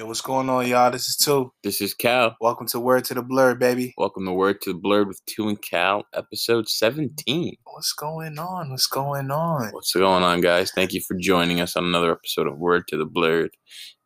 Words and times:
Yo, 0.00 0.06
what's 0.06 0.22
going 0.22 0.48
on, 0.48 0.66
y'all? 0.66 0.90
This 0.90 1.10
is 1.10 1.16
Two. 1.18 1.52
This 1.62 1.82
is 1.82 1.92
Cal. 1.92 2.34
Welcome 2.40 2.66
to 2.68 2.80
Word 2.80 3.04
to 3.04 3.12
the 3.12 3.20
Blur, 3.20 3.54
baby. 3.54 3.92
Welcome 3.98 4.24
to 4.24 4.32
Word 4.32 4.62
to 4.62 4.72
the 4.72 4.78
Blurred 4.78 5.08
with 5.08 5.20
Two 5.26 5.46
and 5.46 5.60
Cal, 5.60 6.06
episode 6.14 6.70
17. 6.70 7.54
What's 7.64 7.92
going 7.92 8.38
on? 8.38 8.70
What's 8.70 8.86
going 8.86 9.30
on? 9.30 9.68
What's 9.72 9.92
going 9.92 10.22
on, 10.22 10.40
guys? 10.40 10.72
Thank 10.74 10.94
you 10.94 11.02
for 11.06 11.18
joining 11.18 11.60
us 11.60 11.76
on 11.76 11.84
another 11.84 12.12
episode 12.12 12.46
of 12.46 12.56
Word 12.56 12.88
to 12.88 12.96
the 12.96 13.04
Blurred. 13.04 13.50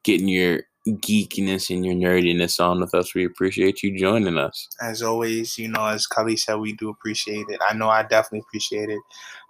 Getting 0.02 0.26
your 0.26 0.62
geekiness 0.88 1.72
and 1.72 1.86
your 1.86 1.94
nerdiness 1.94 2.58
on 2.58 2.80
with 2.80 2.92
us. 2.92 3.14
We 3.14 3.24
appreciate 3.24 3.84
you 3.84 3.96
joining 3.96 4.36
us. 4.36 4.66
As 4.82 5.00
always, 5.00 5.56
you 5.56 5.68
know, 5.68 5.86
as 5.86 6.08
Kali 6.08 6.36
said, 6.36 6.56
we 6.56 6.72
do 6.72 6.88
appreciate 6.88 7.46
it. 7.48 7.60
I 7.64 7.72
know 7.72 7.88
I 7.88 8.02
definitely 8.02 8.42
appreciate 8.48 8.90
it. 8.90 9.00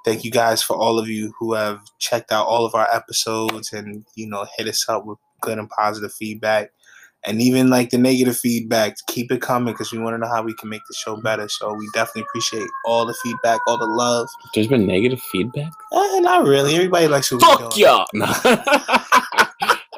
Thank 0.04 0.24
you 0.24 0.30
guys 0.30 0.62
for 0.62 0.76
all 0.76 0.98
of 0.98 1.08
you 1.08 1.32
who 1.38 1.54
have 1.54 1.80
checked 2.00 2.32
out 2.32 2.46
all 2.46 2.66
of 2.66 2.74
our 2.74 2.88
episodes 2.94 3.72
and, 3.72 4.04
you 4.14 4.28
know, 4.28 4.46
hit 4.58 4.68
us 4.68 4.86
up 4.90 5.06
with 5.06 5.18
good 5.44 5.58
and 5.58 5.68
positive 5.70 6.12
feedback. 6.12 6.70
And 7.26 7.40
even 7.40 7.70
like 7.70 7.88
the 7.88 7.96
negative 7.96 8.36
feedback, 8.36 8.96
keep 9.08 9.32
it 9.32 9.40
coming 9.40 9.72
because 9.72 9.90
we 9.92 9.98
want 9.98 10.12
to 10.14 10.18
know 10.18 10.28
how 10.28 10.42
we 10.42 10.52
can 10.54 10.68
make 10.68 10.82
the 10.88 10.94
show 10.94 11.16
better. 11.16 11.48
So 11.48 11.72
we 11.72 11.88
definitely 11.94 12.22
appreciate 12.28 12.68
all 12.84 13.06
the 13.06 13.14
feedback, 13.22 13.60
all 13.66 13.78
the 13.78 13.86
love. 13.86 14.28
There's 14.54 14.66
been 14.66 14.86
negative 14.86 15.22
feedback? 15.32 15.72
Eh, 15.92 16.20
not 16.20 16.44
really. 16.44 16.74
Everybody 16.74 17.08
likes 17.08 17.32
what 17.32 17.40
Fuck 17.40 17.78
y'all! 17.78 18.04
No. 18.14 18.26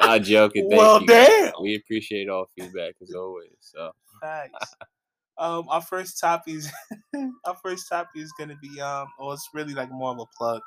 I'm 0.00 0.22
joking. 0.22 0.68
Thank 0.70 0.80
Well, 0.80 1.00
you, 1.00 1.06
guys. 1.08 1.26
damn. 1.26 1.52
We 1.60 1.74
appreciate 1.74 2.28
all 2.28 2.46
feedback 2.56 2.94
as 3.02 3.12
always. 3.12 3.50
So 3.60 3.90
Facts. 4.20 4.74
um, 5.38 5.66
our 5.68 5.82
first 5.82 6.20
topic 6.20 6.54
is 6.54 6.70
our 7.44 7.56
first 7.62 7.88
topic 7.88 8.10
is 8.22 8.32
gonna 8.38 8.56
be 8.62 8.80
um, 8.80 9.08
well, 9.18 9.32
it's 9.32 9.48
really 9.52 9.74
like 9.74 9.90
more 9.90 10.12
of 10.12 10.18
a 10.20 10.26
plug, 10.38 10.62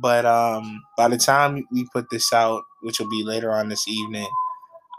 but 0.00 0.24
um, 0.26 0.82
by 0.96 1.08
the 1.08 1.16
time 1.18 1.64
we 1.72 1.86
put 1.92 2.06
this 2.10 2.32
out, 2.32 2.62
which 2.82 3.00
will 3.00 3.08
be 3.10 3.22
later 3.24 3.52
on 3.52 3.68
this 3.68 3.86
evening, 3.88 4.28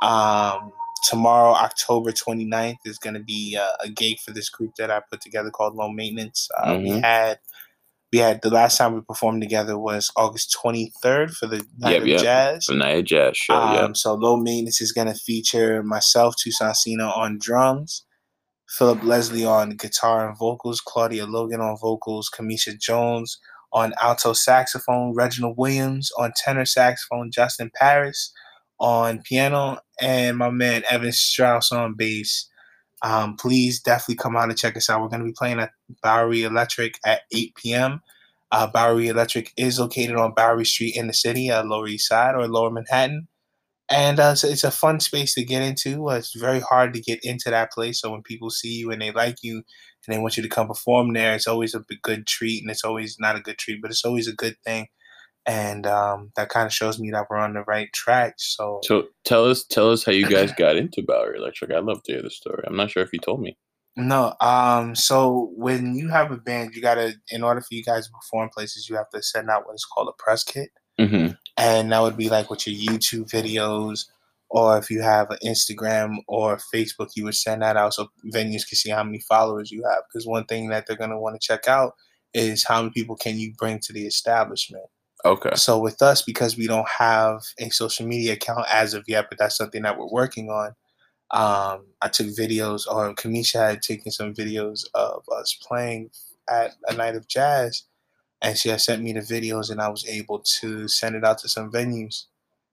um, 0.02 0.72
tomorrow, 1.10 1.54
October 1.54 2.12
29th, 2.12 2.78
is 2.86 2.98
gonna 3.00 3.20
be 3.24 3.58
uh, 3.60 3.74
a 3.84 3.90
gig 3.90 4.20
for 4.20 4.32
this 4.32 4.50
group 4.50 4.72
that 4.78 4.92
I 4.92 5.02
put 5.12 5.22
together 5.22 5.50
called 5.52 5.76
Low 5.76 5.90
Maintenance. 5.90 6.48
Uh, 6.58 6.78
We 6.82 6.90
Mhm. 6.92 7.02
had. 7.02 7.40
We 8.14 8.20
had 8.20 8.42
the 8.42 8.50
last 8.50 8.78
time 8.78 8.94
we 8.96 9.02
performed 9.02 9.42
together 9.42 9.78
was 9.78 10.10
August 10.16 10.56
23rd 10.64 11.36
for 11.36 11.46
the 11.46 11.58
Night 11.78 11.92
Yep, 11.92 12.02
of 12.04 12.08
yep. 12.08 12.22
Jazz. 12.22 12.66
the 12.68 12.76
Night 12.76 13.04
Jazz 13.04 13.36
show, 13.36 13.54
Um, 13.54 13.74
yeah. 13.74 13.88
So 13.96 14.14
low 14.14 14.38
maintenance 14.38 14.80
is 14.80 14.94
going 14.94 15.08
to 15.08 15.14
feature 15.14 15.84
myself, 15.84 16.36
Tucson 16.42 16.74
Cena 16.74 17.10
on 17.10 17.38
drums, 17.38 18.06
Philip 18.70 19.04
Leslie 19.04 19.44
on 19.44 19.72
guitar 19.72 20.26
and 20.30 20.38
vocals, 20.38 20.80
Claudia 20.80 21.26
Logan 21.26 21.60
on 21.60 21.76
vocals, 21.82 22.30
Kamisha 22.34 22.80
Jones 22.80 23.40
on 23.74 23.94
alto 24.02 24.34
saxophone, 24.34 25.14
Reginald 25.14 25.58
Williams 25.58 26.12
on 26.18 26.34
tenor 26.36 26.66
saxophone, 26.66 27.32
Justin 27.32 27.72
Paris 27.76 28.32
on 28.80 29.22
piano, 29.24 29.80
and 30.02 30.38
my 30.38 30.50
man 30.50 30.84
Evan 30.90 31.12
Strauss 31.12 31.72
on 31.72 31.96
bass. 31.96 32.50
Um, 33.04 33.36
please 33.36 33.80
definitely 33.80 34.16
come 34.16 34.36
out 34.36 34.50
and 34.50 34.58
check 34.58 34.76
us 34.76 34.90
out. 34.90 35.02
We're 35.02 35.10
going 35.10 35.22
to 35.22 35.28
be 35.28 35.36
playing 35.38 35.60
at 35.60 35.72
Bowery 36.02 36.44
Electric 36.44 37.00
at 37.06 37.22
8 37.32 37.56
p.m. 37.56 38.02
Uh, 38.52 38.66
Bowery 38.68 39.08
Electric 39.08 39.54
is 39.58 39.80
located 39.80 40.16
on 40.16 40.34
Bowery 40.34 40.66
Street 40.66 40.96
in 40.96 41.08
the 41.08 41.14
city, 41.14 41.52
uh, 41.52 41.64
Lower 41.64 41.88
East 41.88 42.08
Side 42.08 42.36
or 42.36 42.48
Lower 42.48 42.72
Manhattan. 42.72 43.28
And 43.90 44.20
uh, 44.20 44.36
so 44.36 44.48
it's 44.48 44.64
a 44.64 44.72
fun 44.72 45.00
space 45.00 45.34
to 45.36 45.46
get 45.46 45.62
into. 45.62 46.10
Uh, 46.10 46.16
it's 46.16 46.36
very 46.36 46.60
hard 46.60 46.94
to 46.94 47.02
get 47.02 47.20
into 47.24 47.50
that 47.50 47.72
place. 47.72 48.02
So 48.02 48.12
when 48.12 48.22
people 48.22 48.50
see 48.50 48.74
you 48.74 48.92
and 48.92 49.02
they 49.02 49.12
like 49.12 49.38
you 49.44 49.64
and 50.08 50.16
they 50.16 50.20
want 50.20 50.38
you 50.38 50.44
to 50.44 50.50
come 50.50 50.68
perform 50.68 51.14
there, 51.14 51.36
it's 51.36 51.48
always 51.48 51.76
a 51.76 51.84
good 52.02 52.26
treat. 52.26 52.62
And 52.62 52.72
it's 52.72 52.84
always 52.84 53.18
not 53.20 53.36
a 53.36 53.42
good 53.42 53.58
treat, 53.58 53.82
but 53.82 53.92
it's 53.92 54.06
always 54.06 54.28
a 54.28 54.34
good 54.36 54.56
thing. 54.66 54.88
And 55.46 55.88
um, 55.88 56.32
that 56.36 56.50
kind 56.50 56.66
of 56.66 56.74
shows 56.74 57.00
me 57.00 57.10
that 57.12 57.28
we're 57.30 57.38
on 57.38 57.54
the 57.54 57.64
right 57.64 57.92
track. 57.94 58.36
So, 58.38 58.82
So 58.84 59.08
tell 59.24 59.46
us 59.50 59.64
tell 59.64 59.92
us 59.92 60.04
how 60.04 60.12
you 60.12 60.28
guys 60.28 60.52
got 60.58 60.76
into 60.76 61.02
Bowery 61.02 61.38
Electric. 61.38 61.72
I'd 61.72 61.86
love 61.86 62.04
to 62.04 62.12
hear 62.14 62.22
the 62.22 62.30
story. 62.30 62.64
I'm 62.68 62.76
not 62.76 62.92
sure 62.92 63.04
if 63.04 63.14
you 63.14 63.20
told 63.20 63.42
me. 63.42 63.58
no. 63.96 64.34
Um, 64.42 64.94
so 64.96 65.52
when 65.56 65.96
you 65.96 66.10
have 66.10 66.32
a 66.32 66.38
band, 66.38 66.76
you 66.76 66.82
got 66.82 66.96
to, 66.96 67.14
in 67.32 67.44
order 67.44 67.62
for 67.62 67.74
you 67.74 67.84
guys 67.84 68.08
to 68.08 68.14
perform 68.14 68.50
places, 68.50 68.90
you 68.90 68.96
have 68.96 69.10
to 69.12 69.24
send 69.24 69.50
out 69.50 69.66
what 69.66 69.76
is 69.76 69.86
called 69.86 70.10
a 70.10 70.22
press 70.22 70.44
kit. 70.44 70.70
Mm-hmm. 71.00 71.34
and 71.58 71.92
that 71.92 72.02
would 72.02 72.18
be 72.18 72.28
like 72.28 72.50
with 72.50 72.66
your 72.66 72.76
YouTube 72.76 73.30
videos, 73.30 74.06
or 74.50 74.78
if 74.78 74.90
you 74.90 75.02
have 75.02 75.30
an 75.30 75.38
Instagram 75.44 76.18
or 76.28 76.60
Facebook, 76.74 77.10
you 77.16 77.26
would 77.26 77.36
send 77.36 77.62
that 77.62 77.78
out 77.78 77.94
so 77.94 78.08
venues 78.34 78.68
can 78.68 78.78
see 78.78 78.90
how 78.90 79.04
many 79.04 79.20
followers 79.20 79.72
you 79.72 79.84
have. 79.84 80.04
Because 80.08 80.26
one 80.26 80.46
thing 80.46 80.70
that 80.70 80.88
they're 80.88 80.96
gonna 80.98 81.20
want 81.20 81.40
to 81.40 81.46
check 81.46 81.68
out 81.68 81.94
is 82.34 82.64
how 82.64 82.82
many 82.82 82.92
people 82.92 83.16
can 83.16 83.38
you 83.38 83.54
bring 83.58 83.80
to 83.80 83.94
the 83.94 84.06
establishment. 84.06 84.86
Okay. 85.26 85.56
So 85.56 85.80
with 85.80 86.02
us, 86.02 86.22
because 86.22 86.58
we 86.58 86.68
don't 86.68 86.88
have 86.88 87.42
a 87.60 87.70
social 87.70 88.08
media 88.08 88.34
account 88.34 88.66
as 88.72 88.94
of 88.94 89.04
yet, 89.08 89.26
but 89.30 89.38
that's 89.40 89.58
something 89.58 89.82
that 89.82 89.98
we're 89.98 90.12
working 90.12 90.50
on. 90.50 90.68
Um, 91.32 91.88
I 92.02 92.08
took 92.08 92.28
videos, 92.28 92.88
or 92.88 93.14
Kamisha 93.16 93.70
had 93.70 93.82
taken 93.82 94.12
some 94.12 94.34
videos 94.34 94.86
of 94.94 95.24
us 95.36 95.58
playing 95.62 96.12
at 96.50 96.76
a 96.88 96.94
night 96.94 97.16
of 97.16 97.28
jazz, 97.28 97.84
and 98.42 98.58
she 98.58 98.70
had 98.70 98.80
sent 98.80 99.04
me 99.04 99.12
the 99.12 99.20
videos, 99.20 99.70
and 99.70 99.82
I 99.82 99.90
was 99.90 100.08
able 100.08 100.40
to 100.60 100.88
send 100.88 101.16
it 101.16 101.26
out 101.26 101.40
to 101.40 101.50
some 101.50 101.72
venues. 101.72 102.26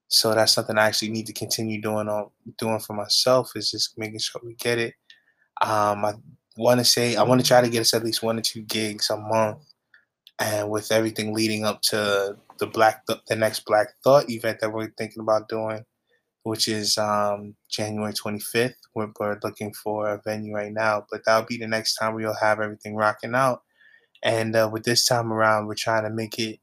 So 0.07 0.33
that's 0.33 0.53
something 0.53 0.77
I 0.77 0.87
actually 0.87 1.09
need 1.09 1.25
to 1.27 1.33
continue 1.33 1.81
doing 1.81 2.07
on 2.07 2.29
doing 2.57 2.79
for 2.79 2.93
myself 2.93 3.51
is 3.55 3.71
just 3.71 3.97
making 3.97 4.19
sure 4.19 4.41
we 4.43 4.53
get 4.55 4.77
it. 4.77 4.93
Um, 5.61 6.05
I 6.05 6.13
want 6.57 6.79
to 6.79 6.85
say 6.85 7.15
I 7.15 7.23
want 7.23 7.41
to 7.41 7.47
try 7.47 7.61
to 7.61 7.69
get 7.69 7.81
us 7.81 7.93
at 7.93 8.03
least 8.03 8.23
one 8.23 8.37
or 8.37 8.41
two 8.41 8.61
gigs 8.61 9.09
a 9.09 9.17
month, 9.17 9.59
and 10.39 10.69
with 10.69 10.91
everything 10.91 11.33
leading 11.33 11.65
up 11.65 11.81
to 11.83 12.37
the 12.59 12.67
black 12.67 13.05
Th- 13.07 13.19
the 13.27 13.35
next 13.35 13.65
Black 13.65 13.87
Thought 14.03 14.29
event 14.29 14.59
that 14.61 14.71
we're 14.71 14.91
thinking 14.97 15.21
about 15.21 15.49
doing, 15.49 15.83
which 16.43 16.67
is 16.67 16.97
um, 16.97 17.55
January 17.69 18.13
25th. 18.13 18.75
We're, 18.93 19.11
we're 19.19 19.39
looking 19.43 19.73
for 19.73 20.07
a 20.07 20.21
venue 20.23 20.53
right 20.53 20.71
now, 20.71 21.05
but 21.11 21.21
that'll 21.25 21.47
be 21.47 21.57
the 21.57 21.67
next 21.67 21.95
time 21.95 22.15
we'll 22.15 22.35
have 22.35 22.61
everything 22.61 22.95
rocking 22.95 23.35
out. 23.35 23.63
And 24.23 24.55
uh, 24.55 24.69
with 24.71 24.83
this 24.83 25.05
time 25.05 25.31
around, 25.33 25.67
we're 25.67 25.75
trying 25.75 26.03
to 26.03 26.09
make 26.09 26.39
it 26.39 26.59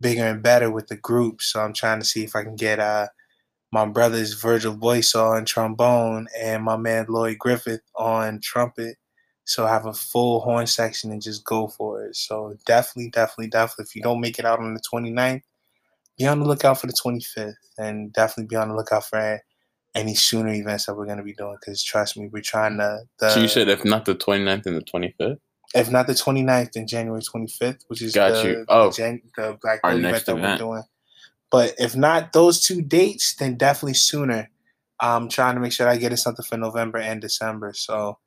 bigger 0.00 0.24
and 0.24 0.42
better 0.42 0.70
with 0.70 0.88
the 0.88 0.96
group. 0.96 1.42
So 1.42 1.60
I'm 1.60 1.72
trying 1.72 2.00
to 2.00 2.06
see 2.06 2.24
if 2.24 2.34
I 2.34 2.42
can 2.42 2.56
get 2.56 2.78
uh, 2.78 3.08
my 3.72 3.86
brother's 3.86 4.34
Virgil 4.34 4.74
Boyce 4.74 5.14
on 5.14 5.44
trombone 5.44 6.28
and 6.38 6.64
my 6.64 6.76
man 6.76 7.06
Lloyd 7.08 7.38
Griffith 7.38 7.82
on 7.96 8.40
trumpet. 8.40 8.96
So 9.44 9.66
I 9.66 9.70
have 9.70 9.86
a 9.86 9.92
full 9.92 10.40
horn 10.40 10.66
section 10.66 11.10
and 11.10 11.22
just 11.22 11.44
go 11.44 11.68
for 11.68 12.04
it. 12.04 12.16
So 12.16 12.56
definitely, 12.66 13.10
definitely, 13.10 13.48
definitely, 13.48 13.84
if 13.84 13.96
you 13.96 14.02
don't 14.02 14.20
make 14.20 14.38
it 14.38 14.44
out 14.44 14.60
on 14.60 14.74
the 14.74 14.80
29th, 14.80 15.42
be 16.18 16.26
on 16.26 16.40
the 16.40 16.46
lookout 16.46 16.80
for 16.80 16.86
the 16.86 16.92
25th 16.92 17.54
and 17.78 18.12
definitely 18.12 18.46
be 18.46 18.56
on 18.56 18.68
the 18.68 18.76
lookout 18.76 19.06
for 19.06 19.40
any 19.94 20.14
sooner 20.14 20.52
events 20.52 20.86
that 20.86 20.94
we're 20.94 21.06
going 21.06 21.18
to 21.18 21.24
be 21.24 21.34
doing 21.34 21.56
because 21.60 21.82
trust 21.82 22.16
me, 22.16 22.28
we're 22.28 22.42
trying 22.42 22.76
to. 22.78 23.00
The, 23.18 23.30
so 23.30 23.40
you 23.40 23.48
said 23.48 23.68
if 23.68 23.84
not 23.84 24.04
the 24.04 24.14
29th 24.14 24.66
and 24.66 24.76
the 24.76 24.82
25th? 24.82 25.38
If 25.74 25.90
not 25.90 26.06
the 26.06 26.12
29th, 26.14 26.72
then 26.72 26.86
January 26.86 27.20
25th, 27.22 27.80
which 27.88 28.02
is 28.02 28.14
Got 28.14 28.32
the, 28.32 28.48
you. 28.48 28.54
the 28.56 28.64
Oh. 28.68 28.90
Jan- 28.90 29.22
the 29.36 29.56
Black 29.62 29.80
Our 29.84 29.92
event 29.92 30.24
that 30.26 30.32
event. 30.32 30.42
we're 30.60 30.66
doing. 30.66 30.82
But 31.50 31.74
if 31.78 31.96
not 31.96 32.32
those 32.32 32.60
two 32.62 32.82
dates, 32.82 33.34
then 33.36 33.56
definitely 33.56 33.94
sooner. 33.94 34.48
I'm 35.00 35.28
trying 35.28 35.54
to 35.54 35.60
make 35.60 35.72
sure 35.72 35.88
I 35.88 35.96
get 35.96 36.12
it 36.12 36.18
something 36.18 36.44
for 36.48 36.56
November 36.56 36.98
and 36.98 37.20
December. 37.20 37.72
So, 37.74 38.18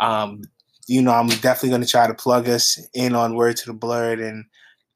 um, 0.00 0.42
you 0.88 1.02
know, 1.02 1.12
I'm 1.12 1.28
definitely 1.28 1.70
going 1.70 1.82
to 1.82 1.88
try 1.88 2.06
to 2.06 2.14
plug 2.14 2.48
us 2.48 2.78
in 2.94 3.14
on 3.14 3.34
Word 3.36 3.56
to 3.58 3.66
the 3.66 3.72
Blurred. 3.74 4.20
And 4.20 4.44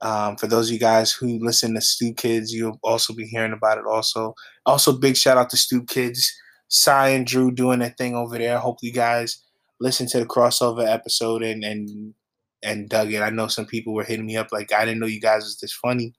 um, 0.00 0.36
for 0.36 0.46
those 0.46 0.68
of 0.68 0.72
you 0.72 0.78
guys 0.80 1.12
who 1.12 1.38
listen 1.44 1.74
to 1.74 1.80
Stoop 1.80 2.16
Kids, 2.16 2.52
you'll 2.52 2.78
also 2.82 3.12
be 3.12 3.26
hearing 3.26 3.52
about 3.52 3.78
it. 3.78 3.84
Also, 3.86 4.34
also 4.66 4.96
big 4.96 5.16
shout 5.16 5.36
out 5.36 5.50
to 5.50 5.56
Stoop 5.56 5.88
Kids, 5.88 6.32
Cy 6.68 7.08
and 7.10 7.26
Drew 7.26 7.50
doing 7.52 7.80
their 7.80 7.94
thing 7.98 8.14
over 8.16 8.38
there. 8.38 8.58
Hope 8.58 8.78
you 8.82 8.92
guys 8.92 9.42
listen 9.80 10.06
to 10.08 10.20
the 10.20 10.26
crossover 10.26 10.86
episode 10.86 11.42
and 11.42 11.64
and 11.64 12.14
and 12.62 12.88
dug 12.88 13.12
it. 13.12 13.22
I 13.22 13.30
know 13.30 13.48
some 13.48 13.66
people 13.66 13.94
were 13.94 14.04
hitting 14.04 14.26
me 14.26 14.36
up 14.36 14.48
like 14.52 14.72
I 14.72 14.84
didn't 14.84 15.00
know 15.00 15.06
you 15.06 15.20
guys 15.20 15.42
was 15.44 15.58
this 15.60 15.72
funny, 15.72 16.14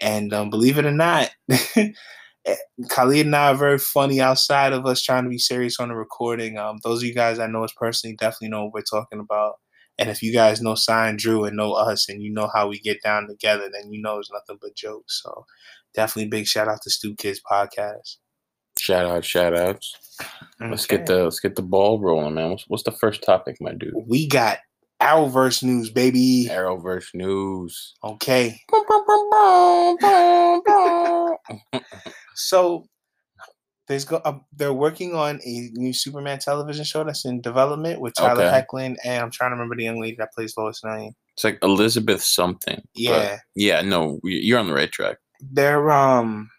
and 0.00 0.32
um, 0.32 0.50
believe 0.50 0.78
it 0.78 0.86
or 0.86 0.92
not, 0.92 1.30
Khalid 2.90 3.26
and 3.26 3.36
I 3.36 3.52
are 3.52 3.54
very 3.54 3.78
funny 3.78 4.20
outside 4.20 4.72
of 4.72 4.86
us 4.86 5.02
trying 5.02 5.24
to 5.24 5.30
be 5.30 5.38
serious 5.38 5.78
on 5.80 5.88
the 5.88 5.94
recording. 5.96 6.58
Um, 6.58 6.78
those 6.84 7.02
of 7.02 7.08
you 7.08 7.14
guys 7.14 7.38
I 7.38 7.46
know 7.46 7.64
us 7.64 7.72
personally 7.76 8.16
definitely 8.16 8.48
know 8.48 8.64
what 8.64 8.74
we're 8.74 8.82
talking 8.82 9.20
about. 9.20 9.54
And 9.98 10.10
if 10.10 10.22
you 10.22 10.32
guys 10.32 10.60
know 10.60 10.74
Sign 10.74 11.16
Drew 11.16 11.44
and 11.44 11.56
know 11.56 11.72
us 11.72 12.08
and 12.08 12.20
you 12.22 12.32
know 12.32 12.50
how 12.52 12.68
we 12.68 12.80
get 12.80 13.02
down 13.02 13.28
together, 13.28 13.70
then 13.72 13.92
you 13.92 14.02
know 14.02 14.18
it's 14.18 14.30
nothing 14.32 14.58
but 14.60 14.74
jokes. 14.76 15.22
So 15.22 15.46
definitely 15.94 16.28
big 16.28 16.46
shout 16.46 16.68
out 16.68 16.82
to 16.82 16.90
Stoop 16.90 17.18
Kids 17.18 17.40
podcast. 17.50 18.16
Shout 18.78 19.06
out, 19.06 19.24
shout 19.24 19.56
outs. 19.56 19.96
Let's 20.60 20.86
get 20.86 21.06
the 21.06 21.24
let's 21.24 21.40
get 21.40 21.56
the 21.56 21.62
ball 21.62 22.00
rolling, 22.00 22.34
man. 22.34 22.50
What's, 22.50 22.64
what's 22.68 22.82
the 22.84 22.92
first 22.92 23.22
topic, 23.22 23.56
my 23.60 23.72
dude? 23.72 23.94
we 24.06 24.28
got 24.28 24.58
Arrowverse 25.00 25.62
news, 25.62 25.90
baby. 25.90 26.48
Arrowverse 26.50 27.14
news. 27.14 27.94
Okay. 28.02 28.60
So 32.36 32.86
there's 33.86 34.04
go 34.04 34.16
uh, 34.24 34.38
they're 34.52 34.72
working 34.72 35.14
on 35.14 35.40
a 35.44 35.70
new 35.74 35.92
Superman 35.92 36.38
television 36.38 36.84
show 36.84 37.04
that's 37.04 37.24
in 37.24 37.40
development 37.42 38.00
with 38.00 38.14
Tyler 38.14 38.44
Okay. 38.44 38.62
Hoechlin 38.62 38.96
and 39.04 39.22
I'm 39.22 39.30
trying 39.30 39.50
to 39.50 39.56
remember 39.56 39.76
the 39.76 39.84
young 39.84 40.00
lady 40.00 40.16
that 40.18 40.32
plays 40.32 40.56
Lois 40.56 40.82
Lane. 40.82 41.14
It's 41.34 41.44
like 41.44 41.58
Elizabeth 41.62 42.22
something. 42.22 42.82
Yeah, 42.94 43.38
yeah, 43.54 43.82
no, 43.82 44.20
you're 44.24 44.58
on 44.58 44.68
the 44.68 44.74
right 44.74 44.90
track. 44.90 45.18
they're 45.40 45.90
um 45.90 46.50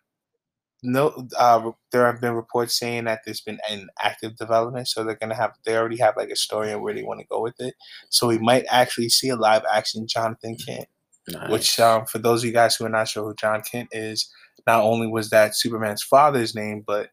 no, 0.85 1.27
uh, 1.37 1.71
there 1.91 2.05
have 2.05 2.21
been 2.21 2.33
reports 2.33 2.77
saying 2.77 3.05
that 3.05 3.21
there's 3.25 3.41
been 3.41 3.59
an 3.69 3.87
active 4.01 4.35
development, 4.37 4.87
so 4.87 5.03
they're 5.03 5.15
gonna 5.15 5.35
have 5.35 5.53
they 5.65 5.75
already 5.75 5.97
have 5.97 6.15
like 6.17 6.29
a 6.29 6.35
story 6.35 6.71
on 6.71 6.81
where 6.81 6.93
they 6.93 7.03
want 7.03 7.19
to 7.19 7.25
go 7.27 7.41
with 7.41 7.55
it. 7.59 7.75
So 8.09 8.27
we 8.27 8.37
might 8.37 8.65
actually 8.69 9.09
see 9.09 9.29
a 9.29 9.35
live 9.35 9.63
action 9.71 10.07
Jonathan 10.07 10.55
Kent, 10.65 10.87
Nice. 11.27 11.49
which 11.51 11.79
um, 11.79 12.05
for 12.05 12.19
those 12.19 12.41
of 12.43 12.47
you 12.47 12.53
guys 12.53 12.75
who 12.75 12.85
are 12.85 12.89
not 12.89 13.07
sure 13.07 13.23
who 13.23 13.35
John 13.35 13.61
Kent 13.69 13.89
is, 13.91 14.31
not 14.67 14.83
only 14.83 15.07
was 15.07 15.29
that 15.31 15.55
Superman's 15.55 16.03
father's 16.03 16.55
name, 16.55 16.83
but 16.85 17.09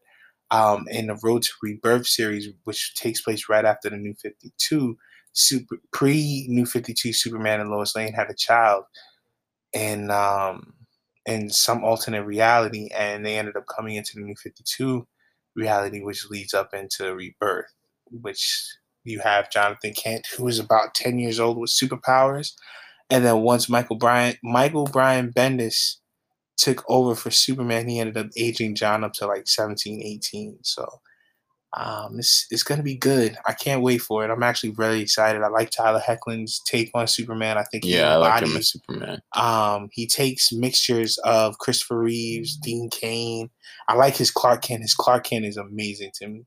um, 0.51 0.85
in 0.89 1.07
the 1.07 1.19
Road 1.23 1.41
to 1.43 1.51
Rebirth 1.61 2.05
series, 2.07 2.47
which 2.63 2.93
takes 2.95 3.21
place 3.21 3.49
right 3.49 3.65
after 3.65 3.89
the 3.89 3.97
New 3.97 4.13
Fifty 4.21 4.53
Two, 4.57 4.97
super 5.33 5.77
pre 5.91 6.45
New 6.47 6.65
Fifty 6.65 6.93
Two, 6.93 7.13
Superman 7.13 7.59
and 7.59 7.71
Lois 7.71 7.95
Lane 7.95 8.13
had 8.13 8.29
a 8.29 8.35
child, 8.35 8.83
and 9.73 10.11
um, 10.11 10.73
in 11.25 11.49
some 11.49 11.83
alternate 11.83 12.23
reality, 12.23 12.89
and 12.95 13.25
they 13.25 13.37
ended 13.37 13.55
up 13.55 13.65
coming 13.73 13.95
into 13.95 14.13
the 14.15 14.21
New 14.21 14.35
Fifty 14.35 14.63
Two 14.65 15.07
reality, 15.55 16.01
which 16.01 16.29
leads 16.29 16.53
up 16.53 16.73
into 16.73 17.15
Rebirth, 17.15 17.73
which 18.09 18.65
you 19.03 19.19
have 19.19 19.51
Jonathan 19.51 19.93
Kent, 19.93 20.27
who 20.37 20.47
is 20.47 20.59
about 20.59 20.95
ten 20.95 21.19
years 21.19 21.39
old 21.39 21.57
with 21.57 21.71
superpowers, 21.71 22.53
and 23.09 23.25
then 23.25 23.41
once 23.41 23.69
Michael 23.69 23.97
Bryan 23.97 24.35
Michael 24.43 24.85
Bryan 24.85 25.31
Bendis 25.31 25.97
took 26.57 26.83
over 26.87 27.15
for 27.15 27.31
Superman, 27.31 27.87
he 27.87 27.99
ended 27.99 28.17
up 28.17 28.27
aging 28.37 28.75
John 28.75 29.03
up 29.03 29.13
to 29.13 29.27
like 29.27 29.47
17, 29.47 30.01
18. 30.01 30.59
So 30.61 31.01
um, 31.75 32.19
it's 32.19 32.45
it's 32.51 32.63
gonna 32.63 32.83
be 32.83 32.95
good. 32.95 33.35
I 33.47 33.53
can't 33.53 33.81
wait 33.81 33.99
for 34.01 34.23
it. 34.23 34.29
I'm 34.31 34.43
actually 34.43 34.71
really 34.71 35.01
excited. 35.01 35.41
I 35.41 35.47
like 35.47 35.69
Tyler 35.71 35.99
Hoechlin's 35.99 36.59
take 36.65 36.91
on 36.93 37.07
Superman. 37.07 37.57
I 37.57 37.63
think 37.63 37.83
yeah, 37.85 38.13
I 38.13 38.15
like 38.17 38.43
him 38.43 38.55
as 38.55 38.69
Superman. 38.71 39.21
um, 39.35 39.89
he 39.91 40.05
takes 40.07 40.51
mixtures 40.51 41.17
of 41.19 41.57
Christopher 41.57 41.99
Reeves, 41.99 42.57
Dean 42.57 42.89
Cain. 42.91 43.49
I 43.87 43.95
like 43.95 44.15
his 44.15 44.29
Clark 44.31 44.61
Kent. 44.61 44.81
His 44.83 44.93
Clark 44.93 45.23
Kent 45.25 45.45
is 45.45 45.57
amazing 45.57 46.11
to 46.15 46.27
me. 46.27 46.45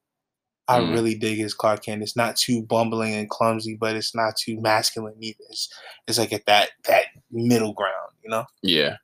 I 0.69 0.81
Mm. 0.81 0.93
really 0.94 1.14
dig 1.14 1.38
his 1.38 1.55
Clark 1.55 1.84
Kent. 1.84 2.02
It's 2.02 2.17
not 2.17 2.34
too 2.37 2.61
bumbling 2.62 3.14
and 3.14 3.31
clumsy, 3.31 3.76
but 3.81 3.94
it's 3.94 4.14
not 4.17 4.34
too 4.37 4.61
masculine 4.61 5.14
either. 5.20 5.44
It's, 5.50 5.69
it's 6.08 6.19
like 6.19 6.32
at 6.32 6.46
that 6.46 6.70
that 6.88 7.05
middle 7.31 7.73
ground, 7.73 8.12
you 8.25 8.31
know. 8.31 8.44
Yeah, 8.62 8.96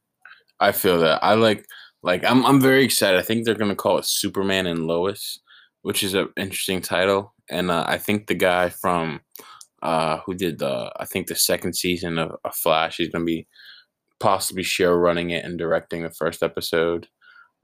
I 0.61 0.73
feel 0.73 0.99
that. 1.01 1.23
I 1.23 1.35
like 1.35 1.65
like 2.03 2.25
I'm 2.25 2.45
I'm 2.47 2.61
very 2.61 2.85
excited. 2.85 3.19
I 3.19 3.23
think 3.23 3.45
they're 3.45 3.55
gonna 3.55 3.77
call 3.77 3.99
it 3.99 4.07
Superman 4.07 4.67
and 4.67 4.87
Lois, 4.89 5.39
which 5.83 6.03
is 6.03 6.15
an 6.15 6.29
interesting 6.37 6.81
title. 6.81 7.35
And 7.51 7.71
uh, 7.71 7.85
I 7.87 7.99
think 7.99 8.27
the 8.27 8.35
guy 8.35 8.69
from 8.71 9.21
uh, 9.83 10.19
who 10.25 10.35
did 10.35 10.59
the 10.59 10.93
I 10.99 11.05
think 11.05 11.27
the 11.27 11.35
second 11.37 11.75
season 11.75 12.19
of, 12.19 12.33
of 12.45 12.55
Flash, 12.55 12.97
he's 12.97 13.09
gonna 13.11 13.25
be 13.25 13.47
possibly 14.21 14.63
show 14.63 14.93
running 14.93 15.31
it 15.31 15.45
and 15.45 15.59
directing 15.59 16.03
the 16.03 16.11
first 16.11 16.43
episode. 16.43 17.09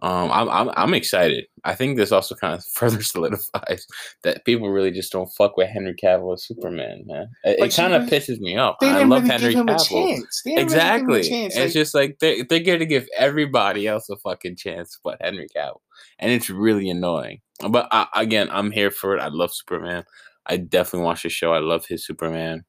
Um, 0.01 0.31
I'm, 0.33 0.49
I'm 0.49 0.71
I'm 0.77 0.95
excited. 0.95 1.47
I 1.65 1.75
think 1.75 1.97
this 1.97 2.13
also 2.13 2.37
kind 2.37 2.55
of 2.55 2.65
further 2.75 3.03
solidifies 3.03 3.85
that 4.23 4.45
people 4.45 4.71
really 4.71 4.93
just 4.93 5.11
don't 5.11 5.31
fuck 5.37 5.57
with 5.57 5.69
Henry 5.71 5.95
Cavill 6.01 6.35
as 6.35 6.47
Superman, 6.47 7.03
man. 7.07 7.27
It, 7.43 7.59
it 7.59 7.75
kind 7.75 7.93
of 7.95 8.03
really- 8.05 8.19
pisses 8.19 8.39
me 8.39 8.57
off. 8.57 8.77
They 8.81 8.89
I 8.91 8.93
didn't 8.95 9.09
love 9.09 9.23
really 9.25 9.33
Henry 9.35 9.51
give 9.55 9.61
him 9.61 9.69
a 9.69 9.75
Cavill. 9.75 9.89
chance. 9.89 10.43
They 10.45 10.51
didn't 10.53 10.63
Exactly. 10.65 11.07
Really 11.07 11.23
give 11.23 11.33
him 11.33 11.39
a 11.39 11.51
chance. 11.51 11.57
It's 11.57 11.65
Like, 11.65 11.73
just 11.73 11.95
like 11.95 12.19
they 12.21 12.43
they're 12.43 12.61
going 12.61 12.79
to 12.79 12.87
give 12.87 13.09
everybody 13.17 13.89
else 13.89 14.09
a 14.09 14.17
fucking 14.19 14.55
chance 14.57 14.99
but 15.03 15.19
Henry 15.21 15.49
Cavill, 15.57 15.81
and 16.21 16.31
it's 16.31 16.49
really 16.49 16.89
annoying. 16.91 17.41
But 17.69 17.89
I, 17.91 18.07
again, 18.15 18.49
I'm 18.51 18.71
here 18.71 18.91
for 18.91 19.17
it. 19.17 19.21
I 19.21 19.29
love 19.29 19.53
Superman. 19.53 20.05
I 20.47 20.57
definitely 20.59 21.05
watch 21.07 21.23
the 21.25 21.29
show. 21.29 21.53
I 21.53 21.59
love 21.59 21.87
his 21.87 22.07
Superman, 22.07 22.65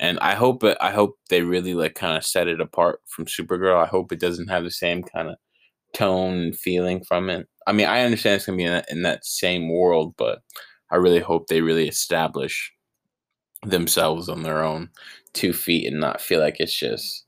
and 0.00 0.18
I 0.20 0.34
hope 0.34 0.64
it. 0.64 0.78
I 0.80 0.90
hope 0.92 1.18
they 1.30 1.42
really 1.42 1.74
like 1.74 1.94
kind 1.94 2.16
of 2.16 2.24
set 2.26 2.48
it 2.48 2.60
apart 2.60 3.00
from 3.06 3.26
Supergirl. 3.26 3.82
I 3.82 3.86
hope 3.86 4.12
it 4.12 4.20
doesn't 4.20 4.48
have 4.48 4.64
the 4.64 4.70
same 4.70 5.02
kind 5.02 5.28
of 5.30 5.36
tone 5.94 6.34
and 6.38 6.56
feeling 6.56 7.02
from 7.04 7.30
it. 7.30 7.48
I 7.66 7.72
mean, 7.72 7.86
I 7.86 8.02
understand 8.02 8.36
it's 8.36 8.46
gonna 8.46 8.58
be 8.58 8.64
in 8.64 8.72
that, 8.72 8.86
in 8.90 9.02
that 9.02 9.24
same 9.24 9.68
world, 9.70 10.14
but 10.16 10.40
I 10.90 10.96
really 10.96 11.20
hope 11.20 11.46
they 11.48 11.60
really 11.62 11.88
establish 11.88 12.72
themselves 13.64 14.28
on 14.28 14.42
their 14.42 14.62
own 14.62 14.90
two 15.34 15.52
feet 15.52 15.86
and 15.86 16.00
not 16.00 16.20
feel 16.20 16.40
like 16.40 16.56
it's 16.60 16.74
just 16.74 17.26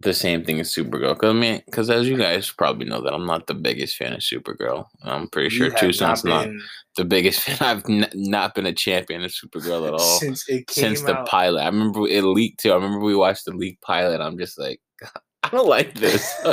the 0.00 0.14
same 0.14 0.44
thing 0.44 0.60
as 0.60 0.72
Supergirl. 0.72 1.14
Because 1.14 1.30
I 1.30 1.32
mean, 1.32 1.62
because 1.66 1.90
as 1.90 2.08
you 2.08 2.16
guys 2.16 2.50
probably 2.50 2.86
know, 2.86 3.00
that 3.02 3.12
I'm 3.12 3.26
not 3.26 3.46
the 3.48 3.54
biggest 3.54 3.96
fan 3.96 4.12
of 4.12 4.20
Supergirl. 4.20 4.86
I'm 5.02 5.28
pretty 5.28 5.50
sure 5.50 5.70
Tucson's 5.70 6.24
not, 6.24 6.44
been- 6.46 6.62
the 6.96 7.04
biggest 7.04 7.40
fan. 7.42 7.56
I've 7.60 7.84
n- 7.90 8.08
not 8.14 8.54
been 8.54 8.66
a 8.66 8.72
champion 8.72 9.24
of 9.24 9.32
Supergirl 9.32 9.86
at 9.88 9.94
all 9.94 10.18
since 10.20 10.48
it 10.48 10.66
came 10.68 10.94
since 10.96 11.02
the 11.02 11.16
out. 11.16 11.28
pilot. 11.28 11.62
I 11.62 11.66
remember 11.66 12.06
it 12.06 12.22
leaked 12.22 12.60
too. 12.60 12.70
I 12.72 12.76
remember 12.76 13.00
we 13.00 13.14
watched 13.16 13.44
the 13.44 13.52
leaked 13.52 13.82
pilot. 13.82 14.20
I'm 14.20 14.38
just 14.38 14.58
like, 14.58 14.80
I 15.42 15.48
don't 15.50 15.68
like 15.68 15.94
this. 15.94 16.34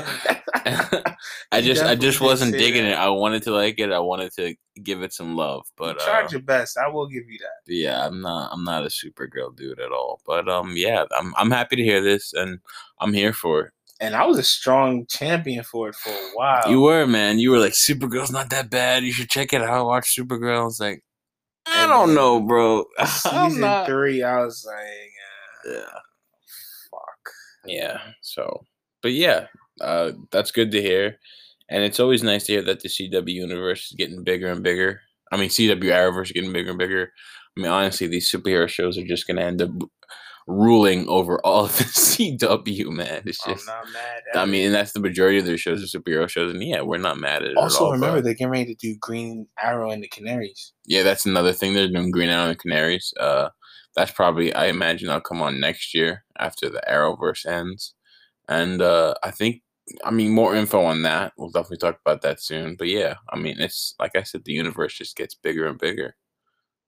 I 1.51 1.61
just, 1.61 1.83
I 1.83 1.95
just 1.95 2.21
wasn't 2.21 2.53
digging 2.53 2.83
that. 2.83 2.91
it. 2.93 2.97
I 2.97 3.09
wanted 3.09 3.43
to 3.43 3.51
like 3.51 3.79
it. 3.79 3.91
I 3.91 3.99
wanted 3.99 4.31
to 4.33 4.55
give 4.83 5.01
it 5.01 5.13
some 5.13 5.35
love, 5.35 5.65
but 5.77 5.95
you 5.95 6.01
uh, 6.01 6.05
tried 6.05 6.31
your 6.31 6.41
best. 6.41 6.77
I 6.77 6.87
will 6.87 7.07
give 7.07 7.23
you 7.29 7.37
that. 7.39 7.71
yeah, 7.73 8.05
I'm 8.05 8.21
not, 8.21 8.49
I'm 8.51 8.63
not 8.63 8.83
a 8.83 8.89
Supergirl 8.89 9.55
dude 9.55 9.79
at 9.79 9.91
all. 9.91 10.21
But 10.25 10.47
um, 10.49 10.73
yeah, 10.75 11.05
I'm, 11.17 11.33
I'm 11.37 11.51
happy 11.51 11.75
to 11.77 11.83
hear 11.83 12.01
this, 12.01 12.33
and 12.33 12.59
I'm 12.99 13.13
here 13.13 13.33
for 13.33 13.61
it. 13.61 13.71
And 14.01 14.13
I 14.15 14.25
was 14.25 14.37
a 14.37 14.43
strong 14.43 15.05
champion 15.07 15.63
for 15.63 15.89
it 15.89 15.95
for 15.95 16.09
a 16.09 16.29
while. 16.33 16.69
You 16.69 16.81
were, 16.81 17.07
man. 17.07 17.39
You 17.39 17.51
were 17.51 17.59
like, 17.59 17.73
Supergirl's 17.73 18.31
not 18.31 18.49
that 18.49 18.69
bad. 18.69 19.03
You 19.03 19.13
should 19.13 19.29
check 19.29 19.53
it 19.53 19.61
out. 19.61 19.85
Watch 19.87 20.15
Supergirl. 20.15 20.67
It's 20.67 20.81
like, 20.81 21.01
I 21.65 21.87
don't 21.87 22.13
know, 22.13 22.41
bro. 22.41 22.85
Season 23.05 23.61
not- 23.61 23.87
three, 23.87 24.21
I 24.21 24.43
was 24.43 24.65
like, 24.67 24.75
uh, 25.65 25.71
Yeah. 25.79 25.99
fuck. 26.91 27.33
Yeah. 27.65 28.01
So, 28.21 28.65
but 29.05 29.13
yeah, 29.13 29.45
uh, 29.81 30.13
that's 30.31 30.49
good 30.49 30.71
to 30.71 30.81
hear, 30.81 31.19
and 31.69 31.83
it's 31.83 31.99
always 31.99 32.23
nice 32.23 32.45
to 32.45 32.53
hear 32.53 32.63
that 32.63 32.79
the 32.79 32.89
CW 32.89 33.29
universe 33.29 33.85
is 33.85 33.95
getting 33.95 34.23
bigger 34.23 34.47
and 34.47 34.63
bigger. 34.63 34.99
I 35.31 35.37
mean, 35.37 35.49
CW 35.49 35.77
Arrowverse 35.79 36.23
is 36.23 36.31
getting 36.31 36.51
bigger 36.51 36.71
and 36.71 36.79
bigger. 36.79 37.11
I 37.55 37.61
mean, 37.61 37.69
honestly, 37.69 38.07
these 38.07 38.31
superhero 38.31 38.67
shows 38.67 38.97
are 38.97 39.05
just 39.05 39.27
gonna 39.27 39.43
end 39.43 39.61
up 39.61 39.69
ruling 40.47 41.07
over 41.07 41.39
all 41.45 41.65
of 41.65 41.77
the 41.77 41.83
CW. 41.83 42.87
Man, 42.87 43.21
it's 43.27 43.45
I'm 43.45 43.53
just. 43.53 43.67
not 43.67 43.85
mad. 43.93 44.23
At 44.33 44.39
I 44.39 44.45
mean, 44.45 44.65
and 44.65 44.73
that's 44.73 44.93
the 44.93 44.99
majority 44.99 45.37
of 45.37 45.45
their 45.45 45.55
shows 45.55 45.83
are 45.83 45.99
superhero 45.99 46.27
shows, 46.27 46.51
and 46.51 46.63
yeah, 46.63 46.81
we're 46.81 46.97
not 46.97 47.19
mad 47.19 47.43
at 47.43 47.51
it 47.51 47.57
also 47.57 47.83
at 47.83 47.85
all. 47.85 47.91
remember 47.91 48.21
they're 48.21 48.33
getting 48.33 48.49
ready 48.49 48.73
to 48.73 48.87
do 48.87 48.97
Green 48.99 49.45
Arrow 49.61 49.91
and 49.91 50.01
the 50.01 50.07
Canaries. 50.07 50.73
yeah, 50.87 51.03
that's 51.03 51.27
another 51.27 51.53
thing. 51.53 51.75
They're 51.75 51.87
doing 51.87 52.09
Green 52.09 52.29
Arrow 52.29 52.45
and 52.45 52.53
the 52.53 52.55
Canaries. 52.55 53.13
Uh, 53.19 53.49
that's 53.95 54.11
probably 54.11 54.51
I 54.55 54.65
imagine 54.65 55.09
that'll 55.09 55.21
come 55.21 55.43
on 55.43 55.59
next 55.59 55.93
year 55.93 56.23
after 56.39 56.71
the 56.71 56.81
Arrowverse 56.89 57.45
ends, 57.45 57.93
and 58.49 58.81
uh, 58.81 59.13
I 59.23 59.31
think 59.31 59.61
I 60.03 60.11
mean 60.11 60.31
more 60.31 60.55
info 60.55 60.83
on 60.83 61.03
that. 61.03 61.33
We'll 61.37 61.49
definitely 61.51 61.77
talk 61.77 61.99
about 62.03 62.21
that 62.21 62.41
soon. 62.41 62.75
But 62.75 62.87
yeah, 62.87 63.15
I 63.29 63.37
mean 63.37 63.59
it's 63.59 63.95
like 63.99 64.15
I 64.15 64.23
said, 64.23 64.43
the 64.45 64.53
universe 64.53 64.95
just 64.95 65.15
gets 65.15 65.35
bigger 65.35 65.67
and 65.67 65.77
bigger. 65.79 66.15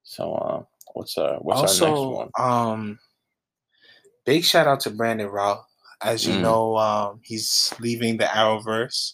So 0.03 0.33
uh, 0.35 0.63
what's 0.93 1.17
uh 1.17 1.37
what's 1.41 1.61
our 1.81 1.87
next 1.89 2.01
one? 2.01 2.29
um, 2.39 2.99
big 4.25 4.43
shout 4.43 4.67
out 4.67 4.79
to 4.81 4.89
Brandon 4.89 5.27
Routh. 5.27 5.63
As 6.01 6.25
you 6.27 6.33
Mm. 6.35 6.41
know, 6.41 6.77
um, 6.77 7.19
he's 7.23 7.73
leaving 7.79 8.17
the 8.17 8.25
Arrowverse 8.25 9.13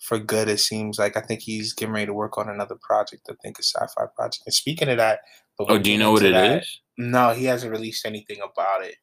for 0.00 0.18
good. 0.18 0.48
It 0.48 0.58
seems 0.58 0.98
like 0.98 1.16
I 1.16 1.20
think 1.20 1.40
he's 1.40 1.72
getting 1.72 1.94
ready 1.94 2.06
to 2.06 2.12
work 2.14 2.36
on 2.36 2.48
another 2.48 2.76
project. 2.82 3.28
I 3.30 3.34
think 3.42 3.58
a 3.58 3.62
sci-fi 3.62 4.06
project. 4.16 4.42
And 4.46 4.54
speaking 4.54 4.88
of 4.88 4.96
that, 4.96 5.20
Oh, 5.60 5.78
do 5.78 5.92
you 5.92 5.98
know 5.98 6.10
what 6.12 6.22
it 6.24 6.32
that. 6.32 6.62
is? 6.62 6.80
No, 6.96 7.30
he 7.30 7.44
hasn't 7.44 7.70
released 7.70 8.06
anything 8.06 8.38
about 8.38 8.82
it. 8.82 8.94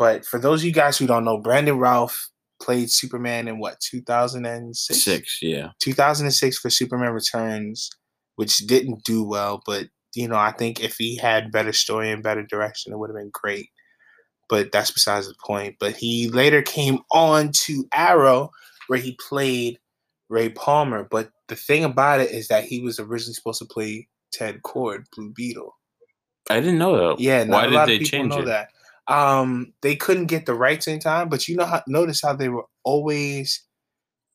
But 0.00 0.24
for 0.24 0.38
those 0.38 0.62
of 0.62 0.64
you 0.64 0.72
guys 0.72 0.96
who 0.96 1.06
don't 1.06 1.26
know, 1.26 1.36
Brandon 1.36 1.78
Routh 1.78 2.30
played 2.58 2.90
Superman 2.90 3.46
in 3.48 3.58
what 3.58 3.78
2006? 3.80 5.04
Six, 5.04 5.38
yeah. 5.42 5.72
2006 5.82 6.58
for 6.58 6.70
Superman 6.70 7.12
Returns, 7.12 7.90
which 8.36 8.56
didn't 8.66 9.04
do 9.04 9.22
well. 9.22 9.62
But 9.66 9.88
you 10.14 10.26
know, 10.26 10.36
I 10.36 10.52
think 10.52 10.82
if 10.82 10.96
he 10.96 11.18
had 11.18 11.52
better 11.52 11.74
story 11.74 12.10
and 12.10 12.22
better 12.22 12.42
direction, 12.42 12.94
it 12.94 12.98
would 12.98 13.10
have 13.10 13.16
been 13.16 13.30
great. 13.30 13.68
But 14.48 14.72
that's 14.72 14.90
besides 14.90 15.28
the 15.28 15.34
point. 15.44 15.76
But 15.78 15.94
he 15.96 16.28
later 16.30 16.62
came 16.62 17.00
on 17.12 17.52
to 17.66 17.84
Arrow, 17.92 18.52
where 18.86 18.98
he 18.98 19.18
played 19.28 19.78
Ray 20.30 20.48
Palmer. 20.48 21.06
But 21.10 21.30
the 21.48 21.56
thing 21.56 21.84
about 21.84 22.20
it 22.22 22.30
is 22.30 22.48
that 22.48 22.64
he 22.64 22.80
was 22.80 22.98
originally 22.98 23.34
supposed 23.34 23.58
to 23.58 23.66
play 23.66 24.08
Ted 24.32 24.62
Kord, 24.62 25.04
Blue 25.14 25.30
Beetle. 25.30 25.76
I 26.48 26.58
didn't 26.60 26.78
know 26.78 26.96
that. 26.96 27.20
Yeah, 27.20 27.44
not 27.44 27.50
Why 27.52 27.64
a 27.64 27.68
did 27.68 27.74
lot 27.74 27.86
they 27.86 27.96
of 27.96 28.00
people 28.00 28.18
change 28.18 28.30
know 28.30 28.40
it? 28.40 28.46
that. 28.46 28.70
Um, 29.08 29.72
they 29.82 29.96
couldn't 29.96 30.26
get 30.26 30.46
the 30.46 30.54
rights 30.54 30.86
in 30.86 31.00
time, 31.00 31.28
but 31.28 31.48
you 31.48 31.56
know 31.56 31.64
how 31.66 31.82
notice 31.86 32.22
how 32.22 32.34
they 32.34 32.48
were 32.48 32.64
always 32.84 33.64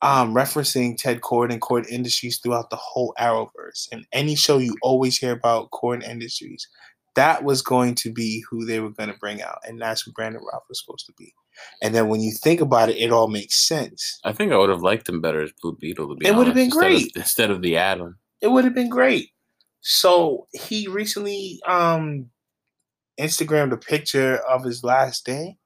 um 0.02 0.34
referencing 0.34 0.96
Ted 0.98 1.22
Kord 1.22 1.50
and 1.50 1.60
Kord 1.62 1.88
Industries 1.88 2.38
throughout 2.38 2.68
the 2.70 2.76
whole 2.76 3.14
Arrowverse. 3.18 3.88
And 3.90 4.06
any 4.12 4.34
show 4.36 4.58
you 4.58 4.76
always 4.82 5.16
hear 5.18 5.32
about 5.32 5.70
Kord 5.70 6.02
Industries, 6.02 6.68
that 7.14 7.44
was 7.44 7.62
going 7.62 7.94
to 7.96 8.12
be 8.12 8.44
who 8.50 8.66
they 8.66 8.80
were 8.80 8.90
going 8.90 9.10
to 9.10 9.18
bring 9.18 9.40
out, 9.40 9.58
and 9.66 9.80
that's 9.80 10.02
who 10.02 10.12
Brandon 10.12 10.42
Routh 10.42 10.64
was 10.68 10.82
supposed 10.84 11.06
to 11.06 11.12
be. 11.16 11.32
And 11.82 11.94
then 11.94 12.08
when 12.08 12.20
you 12.20 12.32
think 12.32 12.60
about 12.60 12.90
it, 12.90 12.98
it 12.98 13.10
all 13.10 13.28
makes 13.28 13.66
sense. 13.66 14.20
I 14.22 14.32
think 14.34 14.52
I 14.52 14.58
would 14.58 14.68
have 14.68 14.82
liked 14.82 15.08
him 15.08 15.22
better 15.22 15.40
as 15.42 15.52
Blue 15.62 15.74
Beetle. 15.80 16.08
To 16.08 16.14
be 16.14 16.26
It 16.26 16.34
would 16.34 16.46
have 16.46 16.54
been 16.54 16.66
instead 16.66 16.92
of- 16.92 16.98
great. 17.00 17.12
instead 17.16 17.50
of 17.50 17.62
the 17.62 17.78
Atom. 17.78 18.18
It 18.42 18.48
would 18.48 18.64
have 18.64 18.74
been 18.74 18.90
great. 18.90 19.30
So 19.80 20.46
he 20.52 20.88
recently 20.88 21.58
um 21.66 22.28
Instagrammed 23.18 23.72
a 23.72 23.76
picture 23.76 24.36
of 24.48 24.64
his 24.64 24.84
last 24.84 25.24
day, 25.24 25.56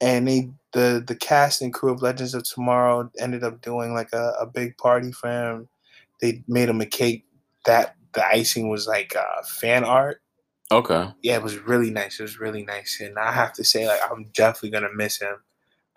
and 0.00 0.28
they 0.28 0.50
the 0.72 1.02
the 1.06 1.14
cast 1.16 1.62
and 1.62 1.72
crew 1.72 1.92
of 1.92 2.02
Legends 2.02 2.34
of 2.34 2.44
Tomorrow 2.44 3.10
ended 3.18 3.44
up 3.44 3.60
doing 3.60 3.92
like 3.92 4.12
a, 4.12 4.34
a 4.40 4.46
big 4.46 4.76
party 4.78 5.12
for 5.12 5.28
him. 5.28 5.68
They 6.20 6.42
made 6.46 6.68
him 6.68 6.80
a 6.80 6.86
cake 6.86 7.24
that 7.66 7.96
the 8.12 8.26
icing 8.26 8.68
was 8.68 8.86
like 8.86 9.14
uh, 9.16 9.42
fan 9.46 9.84
art. 9.84 10.20
Okay. 10.72 11.08
Yeah, 11.22 11.36
it 11.36 11.42
was 11.42 11.58
really 11.58 11.90
nice. 11.90 12.20
It 12.20 12.22
was 12.22 12.38
really 12.38 12.64
nice, 12.64 13.00
and 13.00 13.18
I 13.18 13.32
have 13.32 13.52
to 13.54 13.64
say, 13.64 13.88
like, 13.88 14.00
I'm 14.08 14.30
definitely 14.34 14.70
gonna 14.70 14.94
miss 14.94 15.20
him. 15.20 15.36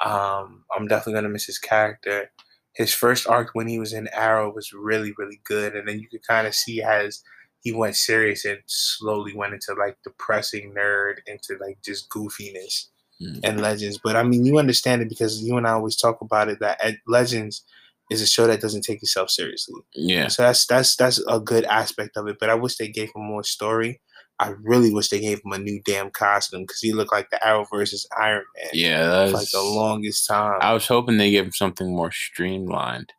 Um, 0.03 0.65
I'm 0.75 0.87
definitely 0.87 1.13
gonna 1.13 1.29
miss 1.29 1.45
his 1.45 1.59
character. 1.59 2.31
His 2.73 2.91
first 2.91 3.27
arc 3.27 3.49
when 3.53 3.67
he 3.67 3.77
was 3.77 3.93
in 3.93 4.07
Arrow 4.07 4.51
was 4.51 4.73
really, 4.73 5.13
really 5.17 5.39
good, 5.43 5.75
and 5.75 5.87
then 5.87 5.99
you 5.99 6.07
could 6.07 6.25
kind 6.25 6.47
of 6.47 6.55
see 6.55 6.81
as 6.81 7.23
he 7.63 7.71
went 7.71 7.95
serious 7.95 8.45
and 8.45 8.59
slowly 8.67 9.33
went 9.33 9.53
into 9.53 9.73
like 9.73 9.97
depressing 10.03 10.73
nerd 10.77 11.15
into 11.27 11.57
like 11.59 11.77
just 11.83 12.09
goofiness 12.09 12.87
Mm. 13.21 13.39
and 13.43 13.61
Legends. 13.61 13.99
But 14.03 14.15
I 14.15 14.23
mean, 14.23 14.43
you 14.43 14.57
understand 14.57 15.03
it 15.03 15.07
because 15.07 15.41
you 15.43 15.55
and 15.55 15.67
I 15.67 15.73
always 15.73 15.95
talk 15.95 16.19
about 16.21 16.49
it 16.49 16.59
that 16.61 16.83
at 16.83 16.95
Legends 17.07 17.63
is 18.09 18.23
a 18.23 18.27
show 18.27 18.47
that 18.47 18.59
doesn't 18.59 18.81
take 18.81 19.03
itself 19.03 19.29
seriously. 19.29 19.79
Yeah. 19.93 20.27
So 20.29 20.41
that's 20.41 20.65
that's 20.65 20.95
that's 20.95 21.23
a 21.29 21.39
good 21.39 21.63
aspect 21.65 22.17
of 22.17 22.27
it. 22.27 22.37
But 22.39 22.49
I 22.49 22.55
wish 22.55 22.75
they 22.77 22.87
gave 22.87 23.11
him 23.15 23.23
more 23.23 23.43
story. 23.43 24.01
I 24.39 24.55
really 24.63 24.91
wish 24.91 25.09
they 25.09 25.19
gave 25.19 25.41
him 25.45 25.51
a 25.53 25.59
new 25.59 25.79
damn 25.85 26.09
costume 26.09 26.63
because 26.63 26.79
he 26.81 26.91
looked 26.91 27.13
like 27.13 27.29
the 27.29 27.39
Arrowverse's 27.45 28.07
Iron 28.19 28.43
Man 28.57 28.69
Yeah. 28.73 29.05
That's 29.05 29.33
like 29.33 29.51
the 29.51 29.61
longest 29.61 30.27
time. 30.27 30.57
I 30.59 30.73
was 30.73 30.87
hoping 30.87 31.17
they 31.17 31.29
gave 31.29 31.45
him 31.45 31.51
something 31.53 31.95
more 31.95 32.11
streamlined. 32.11 33.13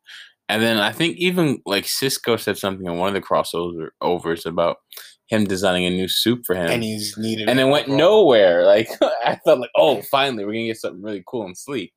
And 0.49 0.63
then 0.63 0.79
I 0.79 0.93
think 0.93 1.17
even 1.17 1.61
like 1.65 1.87
Cisco 1.87 2.37
said 2.37 2.59
something 2.59 2.87
in 2.87 2.99
one 2.99 3.09
of 3.09 3.15
the 3.15 3.27
crossovers 3.27 3.89
overs 4.01 4.45
about 4.47 4.77
him 5.29 5.45
designing 5.45 5.87
a 5.87 5.91
new 5.91 6.07
suit 6.07 6.43
for 6.47 6.55
him. 6.55 6.71
and 6.71 6.83
he's 6.83 7.17
needed. 7.17 7.49
and 7.49 7.59
it 7.59 7.65
went 7.65 7.89
Raw. 7.89 7.97
nowhere. 7.97 8.65
Like 8.67 8.89
I 9.25 9.37
thought, 9.45 9.59
like, 9.61 9.71
oh, 9.77 10.03
finally, 10.03 10.45
we're 10.45 10.53
gonna 10.53 10.67
get 10.67 10.77
something 10.77 11.03
really 11.03 11.25
cool 11.27 11.47
and 11.47 11.57
sleek. 11.57 11.93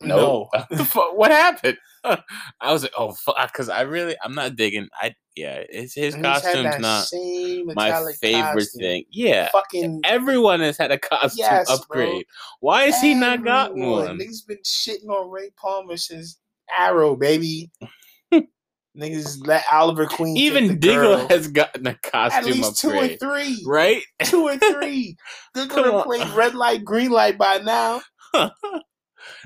No. 0.00 0.48
The 0.70 0.84
what 1.14 1.30
happened? 1.30 1.76
I 2.04 2.72
was 2.72 2.82
like, 2.82 2.92
oh, 2.98 3.12
fuck, 3.12 3.52
because 3.52 3.68
I 3.68 3.82
really, 3.82 4.16
I'm 4.24 4.34
not 4.34 4.56
digging. 4.56 4.88
I 5.00 5.14
yeah, 5.36 5.62
it's, 5.68 5.94
his 5.94 6.14
And 6.14 6.24
costume's 6.24 6.78
not 6.80 7.06
my 7.76 8.12
favorite 8.20 8.54
costume. 8.54 8.80
thing. 8.80 9.04
Yeah, 9.10 9.48
Fucking 9.52 10.00
everyone 10.04 10.60
has 10.60 10.76
had 10.76 10.90
a 10.90 10.98
costume 10.98 11.38
Yes, 11.38 11.66
bro. 11.66 11.76
upgrade. 11.76 12.26
Why 12.60 12.84
has 12.86 13.00
he 13.00 13.14
not 13.14 13.44
gotten 13.44 13.86
one? 13.88 14.18
He's 14.18 14.42
been 14.42 14.58
shitting 14.64 15.08
on 15.08 15.30
Ray 15.30 15.50
Palmer 15.56 15.96
since 15.96 16.38
Arrow, 16.78 17.16
baby. 17.16 17.70
Niggas 18.96 19.38
let 19.46 19.64
Oliver 19.72 20.06
Queen. 20.06 20.36
Even 20.36 20.78
Diggle 20.78 21.16
girl. 21.16 21.28
has 21.28 21.48
gotten 21.48 21.86
a 21.86 21.94
costume. 21.94 22.38
at 22.38 22.44
least 22.46 22.78
two 22.80 22.88
upgrade, 22.90 23.10
and 23.12 23.20
three. 23.20 23.62
right? 23.66 24.02
Two 24.24 24.48
and 24.48 24.60
three. 24.72 25.16
Diggle 25.54 25.68
Come 25.74 25.84
done 25.84 25.94
on. 25.94 26.04
played 26.04 26.28
red 26.30 26.54
light, 26.54 26.84
green 26.84 27.10
light 27.10 27.38
by 27.38 27.58
now. 27.58 28.00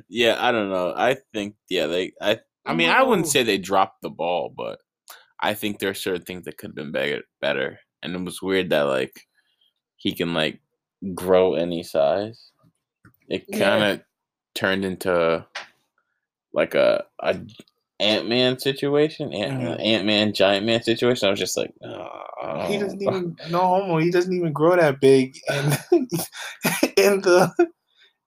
yeah, 0.08 0.36
I 0.38 0.52
don't 0.52 0.70
know. 0.70 0.92
I 0.96 1.16
think 1.32 1.54
yeah, 1.68 1.86
they. 1.86 2.12
I 2.20 2.40
I 2.64 2.74
mean, 2.74 2.88
I 2.90 3.02
wouldn't 3.02 3.28
say 3.28 3.42
they 3.42 3.58
dropped 3.58 4.02
the 4.02 4.10
ball, 4.10 4.52
but 4.56 4.80
I 5.40 5.54
think 5.54 5.78
there 5.78 5.90
are 5.90 5.94
certain 5.94 6.22
things 6.22 6.44
that 6.44 6.58
could 6.58 6.70
have 6.70 6.74
been 6.76 6.92
better. 6.92 7.22
Better, 7.40 7.78
and 8.02 8.14
it 8.14 8.24
was 8.24 8.42
weird 8.42 8.70
that 8.70 8.82
like 8.82 9.12
he 9.96 10.12
can 10.12 10.34
like 10.34 10.60
grow 11.14 11.54
any 11.54 11.82
size. 11.82 12.50
It 13.28 13.44
kind 13.52 13.82
of 13.84 14.00
turned 14.54 14.84
into 14.84 15.46
like 16.56 16.74
a 16.74 17.04
a 17.20 17.38
Ant 18.00 18.28
Man 18.28 18.58
situation, 18.58 19.32
Ant. 19.32 19.80
Ant 19.80 20.04
Man 20.04 20.32
Giant 20.32 20.66
Man 20.66 20.82
situation. 20.82 21.28
I 21.28 21.30
was 21.30 21.38
just 21.38 21.56
like, 21.56 21.72
oh. 21.84 22.66
He 22.66 22.78
doesn't 22.78 23.00
even 23.00 23.36
no 23.50 23.60
homo. 23.60 23.98
He 23.98 24.10
doesn't 24.10 24.32
even 24.32 24.52
grow 24.52 24.76
that 24.76 25.00
big 25.00 25.36
in 25.48 25.64
in 26.96 27.20
the 27.20 27.70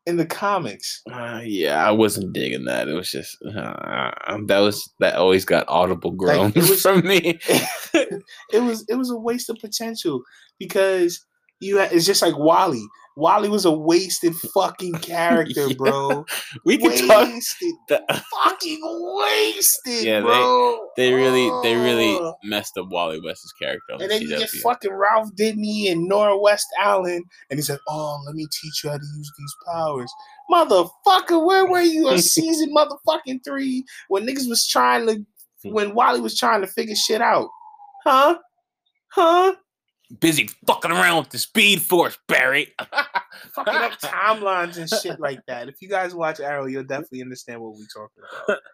in 0.06 0.18
the 0.18 0.26
comics. 0.26 1.02
Uh, 1.12 1.42
yeah, 1.44 1.88
I 1.88 1.92
wasn't 1.92 2.34
digging 2.34 2.66
that. 2.66 2.88
It 2.88 2.94
was 2.94 3.12
just 3.12 3.38
uh, 3.46 4.12
that 4.48 4.60
was 4.60 4.92
that 5.00 5.16
always 5.16 5.46
got 5.46 5.68
audible 5.68 6.12
groans 6.12 6.56
it 6.56 6.62
was- 6.70 6.82
from 6.84 7.06
me. 7.06 7.40
it 7.94 8.62
was 8.62 8.86
it 8.90 8.96
was 8.96 9.10
a 9.12 9.18
waste 9.18 9.50
of 9.50 9.58
potential 9.60 10.22
because 10.58 11.24
you 11.60 11.80
it's 11.80 12.06
just 12.06 12.22
like 12.22 12.38
Wally. 12.38 12.84
Wally 13.20 13.50
was 13.50 13.66
a 13.66 13.72
wasted 13.72 14.34
fucking 14.54 14.94
character, 14.96 15.68
Yeah. 15.68 15.76
bro. 15.78 16.26
We 16.66 16.78
can 16.78 17.08
talk. 17.08 17.28
wasted, 17.28 17.74
The, 17.90 18.24
fucking 18.44 18.80
wasted, 18.84 20.04
Yeah, 20.06 20.20
they- 20.22 20.26
bro. 20.26 20.88
they 20.98 21.14
really, 21.14 21.50
they 21.64 21.76
really 21.76 22.18
messed 22.44 22.78
up 22.78 22.88
Wally 22.90 23.20
West's 23.24 23.52
character 23.62 23.94
And 23.94 24.02
the 24.02 24.08
then 24.08 24.22
you 24.22 24.30
get 24.30 24.50
fucking 24.50 24.94
Ralph 24.94 25.30
Dibny 25.38 25.92
and 25.92 26.08
Nora 26.08 26.38
West 26.38 26.68
Allen, 26.80 27.24
and 27.50 27.58
he's 27.60 27.70
like, 27.70 27.80
"Oh, 27.88 28.22
let 28.26 28.36
me 28.36 28.48
teach 28.62 28.84
you 28.84 28.90
how 28.90 28.98
to 28.98 29.04
use 29.18 29.32
these 29.38 29.56
powers." 29.68 30.12
Motherfucker, 30.52 31.46
where 31.46 31.66
were 31.68 31.82
you 31.82 32.08
on 32.08 32.18
season 32.20 32.74
motherfucking 32.76 33.44
three 33.46 33.86
when 34.08 34.26
niggas 34.26 34.50
was 34.50 34.68
trying 34.68 35.06
to, 35.08 35.26
hmm. 35.64 35.74
when 35.74 35.94
Wally 35.94 36.22
was 36.22 36.38
trying 36.38 36.62
to 36.62 36.68
figure 36.68 36.96
shit 36.96 37.22
out? 37.22 37.48
Huh? 38.04 38.38
Huh? 39.12 39.56
Busy 40.20 40.50
fucking 40.66 40.92
around 40.92 41.20
with 41.20 41.30
the 41.30 41.38
Speed 41.38 41.82
Force, 41.84 42.18
Barry. 42.28 42.74
Fucking 43.54 43.74
up 43.74 43.92
timelines 44.00 44.78
and 44.78 44.90
shit 44.90 45.20
like 45.20 45.40
that. 45.48 45.70
If 45.70 45.82
you 45.82 45.90
guys 45.90 46.16
watch 46.16 46.40
Arrow, 46.40 46.66
you'll 46.66 46.84
definitely 46.84 47.22
understand 47.22 47.62
what 47.62 47.74
we're 47.74 47.86
talking 47.94 48.24
about. 48.48 48.60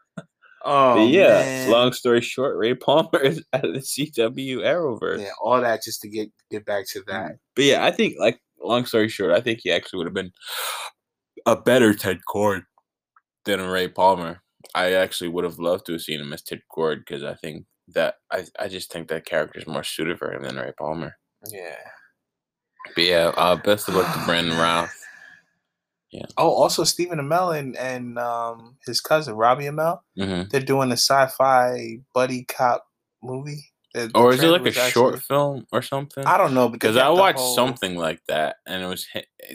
Oh, 0.67 0.95
But 0.95 1.09
yeah, 1.11 1.27
man. 1.27 1.69
long 1.69 1.93
story 1.93 2.21
short, 2.21 2.57
Ray 2.57 2.73
Palmer 2.73 3.19
is 3.23 3.43
out 3.53 3.65
of 3.65 3.73
the 3.75 3.81
CW 3.81 4.57
Arrowverse. 4.63 5.21
Yeah, 5.21 5.29
all 5.39 5.61
that 5.61 5.83
just 5.83 6.01
to 6.01 6.09
get 6.09 6.31
get 6.49 6.65
back 6.65 6.87
to 6.87 7.03
that. 7.05 7.33
Mm. 7.33 7.37
But 7.55 7.65
yeah, 7.65 7.85
I 7.85 7.91
think 7.91 8.15
like 8.19 8.39
long 8.59 8.85
story 8.85 9.07
short, 9.07 9.31
I 9.31 9.41
think 9.41 9.59
he 9.61 9.71
actually 9.71 9.97
would 9.99 10.07
have 10.07 10.15
been 10.15 10.31
a 11.45 11.55
better 11.55 11.93
Ted 11.93 12.21
Kord 12.27 12.63
than 13.45 13.61
Ray 13.61 13.87
Palmer. 13.89 14.41
I 14.73 14.93
actually 14.93 15.27
would 15.27 15.43
have 15.43 15.59
loved 15.59 15.85
to 15.85 15.91
have 15.91 16.01
seen 16.01 16.19
him 16.19 16.33
as 16.33 16.41
Ted 16.41 16.61
Kord 16.75 16.99
because 17.05 17.23
I 17.23 17.35
think 17.35 17.65
that 17.89 18.15
I, 18.31 18.45
I 18.59 18.67
just 18.67 18.91
think 18.91 19.07
that 19.09 19.27
character 19.27 19.59
is 19.59 19.67
more 19.67 19.83
suited 19.83 20.17
for 20.17 20.33
him 20.33 20.41
than 20.41 20.55
Ray 20.55 20.71
Palmer. 20.79 21.15
Yeah. 21.51 21.75
But 22.95 23.03
yeah, 23.03 23.31
uh, 23.35 23.55
best 23.55 23.87
of 23.87 23.95
luck 23.95 24.13
to 24.13 24.25
Brandon 24.25 24.57
Routh. 24.57 24.91
Oh, 26.37 26.49
also 26.49 26.85
Stephen 26.85 27.19
Amell 27.19 27.57
and, 27.57 27.75
and 27.75 28.17
um 28.17 28.77
his 28.85 29.01
cousin 29.01 29.33
Robbie 29.35 29.65
Amell, 29.65 29.99
hmm 30.17 30.43
they're 30.49 30.61
doing 30.61 30.89
a 30.91 30.97
sci-fi 30.97 31.99
buddy 32.13 32.45
cop 32.45 32.85
movie. 33.21 33.65
The- 33.93 34.07
the 34.07 34.17
Or 34.17 34.31
is 34.33 34.41
it 34.41 34.47
like 34.47 34.61
a 34.61 34.63
was 34.65 34.75
short 34.75 35.21
film 35.23 35.67
or 35.73 35.81
something? 35.81 36.25
I 36.25 36.37
don't 36.37 36.53
know 36.53 36.69
Because 36.69 36.95
I 36.95 37.09
watched 37.09 37.39
whole- 37.39 37.55
something 37.55 37.95
like 37.97 38.21
that, 38.27 38.57
and 38.65 38.81
it 38.83 38.87
was 38.87 39.05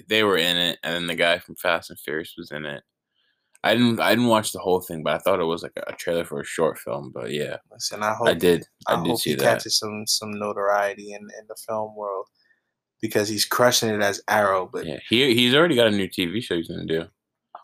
they 0.08 0.22
were 0.22 0.36
in 0.36 0.56
it, 0.58 0.78
and 0.82 0.92
then 0.94 1.06
the 1.06 1.14
guy 1.14 1.38
from 1.38 1.56
Fast 1.56 1.88
and 1.90 1.98
Furious 1.98 2.34
was 2.36 2.50
in 2.50 2.66
it. 2.66 2.82
I 3.62 3.74
didn't 3.74 4.00
I 4.00 4.10
didn't 4.10 4.28
watch 4.28 4.52
the 4.52 4.58
whole 4.58 4.80
thing, 4.80 5.02
but 5.02 5.14
I 5.14 5.18
thought 5.18 5.40
it 5.40 5.44
was 5.44 5.62
like 5.62 5.72
a, 5.86 5.92
trailer 5.92 6.24
for 6.24 6.40
a 6.40 6.44
short 6.44 6.78
film. 6.78 7.10
But 7.14 7.30
yeah, 7.30 7.56
Listen, 7.70 8.02
I 8.02 8.14
hope 8.14 8.28
I 8.28 8.34
did 8.34 8.64
I, 8.88 8.94
I, 8.94 9.02
did 9.02 9.10
hope 9.10 9.20
see 9.20 9.30
he 9.30 9.36
that. 9.36 9.42
catches 9.44 9.78
some 9.78 10.04
some 10.06 10.30
notoriety 10.32 11.12
in 11.12 11.20
in 11.22 11.46
the 11.48 11.56
film 11.68 11.94
world 11.94 12.26
because 13.02 13.28
he's 13.28 13.44
crushing 13.44 13.90
it 13.90 14.00
as 14.02 14.22
Arrow. 14.28 14.68
But 14.72 14.86
Yeah, 14.86 14.98
he 15.08 15.34
he's 15.34 15.54
already 15.54 15.74
got 15.76 15.88
a 15.88 15.90
new 15.90 16.08
TV 16.08 16.42
show 16.42 16.56
he's 16.56 16.68
gonna 16.68 16.86
do. 16.86 17.04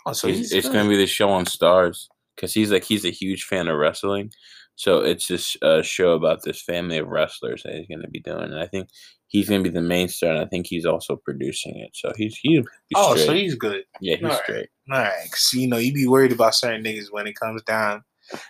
oh, 0.04 0.12
so 0.12 0.28
He's- 0.28 0.52
it's 0.52 0.68
gonna 0.68 0.88
be 0.88 0.96
the 0.98 1.06
show 1.06 1.30
on 1.30 1.44
Starz 1.46 2.08
because 2.34 2.52
he's 2.52 2.70
like 2.70 2.84
he's 2.84 3.04
a 3.06 3.10
huge 3.10 3.44
fan 3.44 3.68
of 3.68 3.78
wrestling. 3.78 4.30
So 4.78 4.98
it's 4.98 5.26
this 5.28 5.56
uh, 5.62 5.80
show 5.80 6.10
about 6.12 6.42
this 6.42 6.60
family 6.60 6.98
of 6.98 7.08
wrestlers 7.08 7.62
that 7.62 7.74
he's 7.74 7.86
gonna 7.88 8.08
be 8.08 8.20
doing, 8.20 8.44
and 8.52 8.58
I 8.60 8.66
think 8.66 8.90
he's 9.28 9.48
gonna 9.48 9.62
be 9.62 9.70
the 9.70 9.80
main 9.80 10.08
star, 10.08 10.28
and 10.32 10.38
I 10.40 10.44
think 10.44 10.66
he's 10.66 10.84
also 10.84 11.16
producing 11.16 11.78
it. 11.78 11.92
So 11.94 12.12
he's 12.18 12.36
he's, 12.36 12.58
he's 12.58 12.66
Oh, 12.94 13.12
straight. 13.14 13.26
so 13.26 13.32
he's 13.32 13.54
good. 13.54 13.84
yeah, 14.02 14.16
he's 14.16 14.24
alright. 14.24 14.42
straight. 14.42 14.68
All 14.90 14.98
right, 14.98 15.24
because 15.24 15.52
you 15.52 15.66
know 15.68 15.78
you 15.78 15.92
be 15.92 16.06
worried 16.06 16.32
about 16.32 16.54
certain 16.54 16.84
niggas 16.84 17.10
when 17.10 17.26
it 17.26 17.34
comes 17.38 17.62
down 17.62 18.04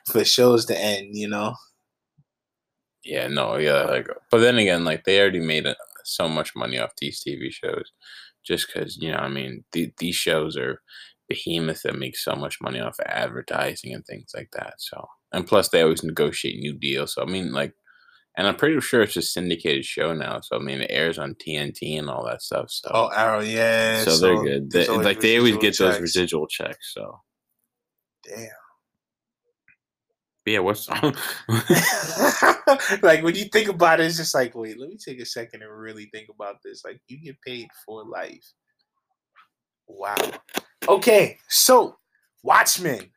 for 0.07 0.25
shows 0.25 0.67
to 0.67 0.79
end. 0.79 1.17
You 1.17 1.29
know, 1.29 1.55
Yeah, 3.05 3.29
no, 3.29 3.57
yeah, 3.57 3.85
like, 3.85 4.09
but 4.31 4.39
then 4.39 4.59
again, 4.59 4.85
like 4.85 5.05
they 5.05 5.21
already 5.21 5.41
made 5.41 5.67
so 6.05 6.29
much 6.29 6.57
money 6.57 6.79
off 6.79 6.91
these 6.99 7.23
TV 7.23 7.51
shows, 7.51 7.93
just 8.45 8.67
because 8.67 8.97
you 8.97 9.13
know, 9.13 9.19
I 9.19 9.29
mean, 9.29 9.65
the, 9.73 9.93
these 9.99 10.17
shows 10.17 10.57
are 10.57 10.83
behemoths 11.29 11.83
that 11.85 11.99
make 11.99 12.17
so 12.17 12.35
much 12.35 12.59
money 12.61 12.81
off 12.81 12.99
of 12.99 13.07
advertising 13.07 13.95
and 13.95 14.05
things 14.07 14.33
like 14.35 14.51
that. 14.55 14.75
So, 14.79 15.07
and 15.33 15.47
plus 15.47 15.69
they 15.69 15.83
always 15.83 16.03
negotiate 16.03 16.59
new 16.59 16.75
deals. 16.75 17.15
So 17.15 17.23
I 17.23 17.27
mean, 17.27 17.53
like, 17.53 17.75
and 18.37 18.47
I'm 18.47 18.57
pretty 18.57 18.79
sure 18.81 19.03
it's 19.03 19.17
a 19.17 19.23
syndicated 19.23 19.85
show 19.85 20.13
now. 20.13 20.41
So 20.41 20.57
I 20.57 20.59
mean, 20.59 20.83
it 20.83 20.91
airs 20.91 21.19
on 21.19 21.35
TNT 21.35 21.99
and 21.99 22.11
all 22.11 22.25
that 22.27 22.43
stuff. 22.43 22.71
So, 22.71 22.91
oh 22.93 23.09
Arrow, 23.09 23.41
yeah. 23.41 24.05
so, 24.05 24.19
they're 24.19 24.43
good. 24.43 24.71
They, 24.71 24.87
like 24.89 25.21
they 25.21 25.39
always 25.39 25.57
get 25.57 25.79
those 25.79 26.01
residual 26.01 26.47
checks. 26.47 26.93
So, 26.93 27.21
Damn. 28.25 28.49
but 30.45 30.51
yeah, 30.51 30.59
what's 30.59 30.89
like 33.03 33.23
when 33.23 33.35
you 33.35 33.47
think 33.47 33.69
about 33.69 34.01
it, 34.01 34.07
it's 34.07 34.19
just 34.19 34.35
like, 34.35 34.55
wait, 34.55 34.79
let 34.79 34.91
me 34.91 34.97
take 34.97 35.21
a 35.21 35.27
second 35.27 35.63
and 35.63 35.73
really 35.73 36.11
think 36.13 36.29
about 36.29 36.57
this. 36.63 36.85
Like 36.85 37.01
you 37.09 37.19
get 37.19 37.41
paid 37.41 37.69
for 37.87 38.05
life. 38.05 38.45
Wow. 39.89 40.17
Okay, 40.89 41.39
so 41.49 41.97
Watchmen. 42.43 43.11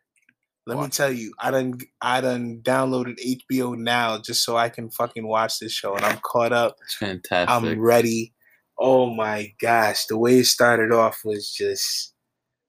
Let 0.69 0.79
me 0.79 0.89
tell 0.89 1.11
you, 1.11 1.33
I 1.39 1.51
done 1.51 1.79
I 2.01 2.21
done 2.21 2.59
downloaded 2.63 3.17
HBO 3.19 3.77
now 3.77 4.17
just 4.19 4.43
so 4.43 4.55
I 4.57 4.69
can 4.69 4.89
fucking 4.89 5.27
watch 5.27 5.59
this 5.59 5.71
show 5.71 5.95
and 5.95 6.05
I'm 6.05 6.19
caught 6.23 6.53
up. 6.53 6.77
it's 6.83 6.95
fantastic. 6.95 7.49
I'm 7.49 7.79
ready. 7.79 8.33
Oh 8.77 9.13
my 9.13 9.53
gosh, 9.59 10.05
the 10.05 10.17
way 10.17 10.39
it 10.39 10.45
started 10.45 10.91
off 10.93 11.21
was 11.25 11.51
just 11.51 12.13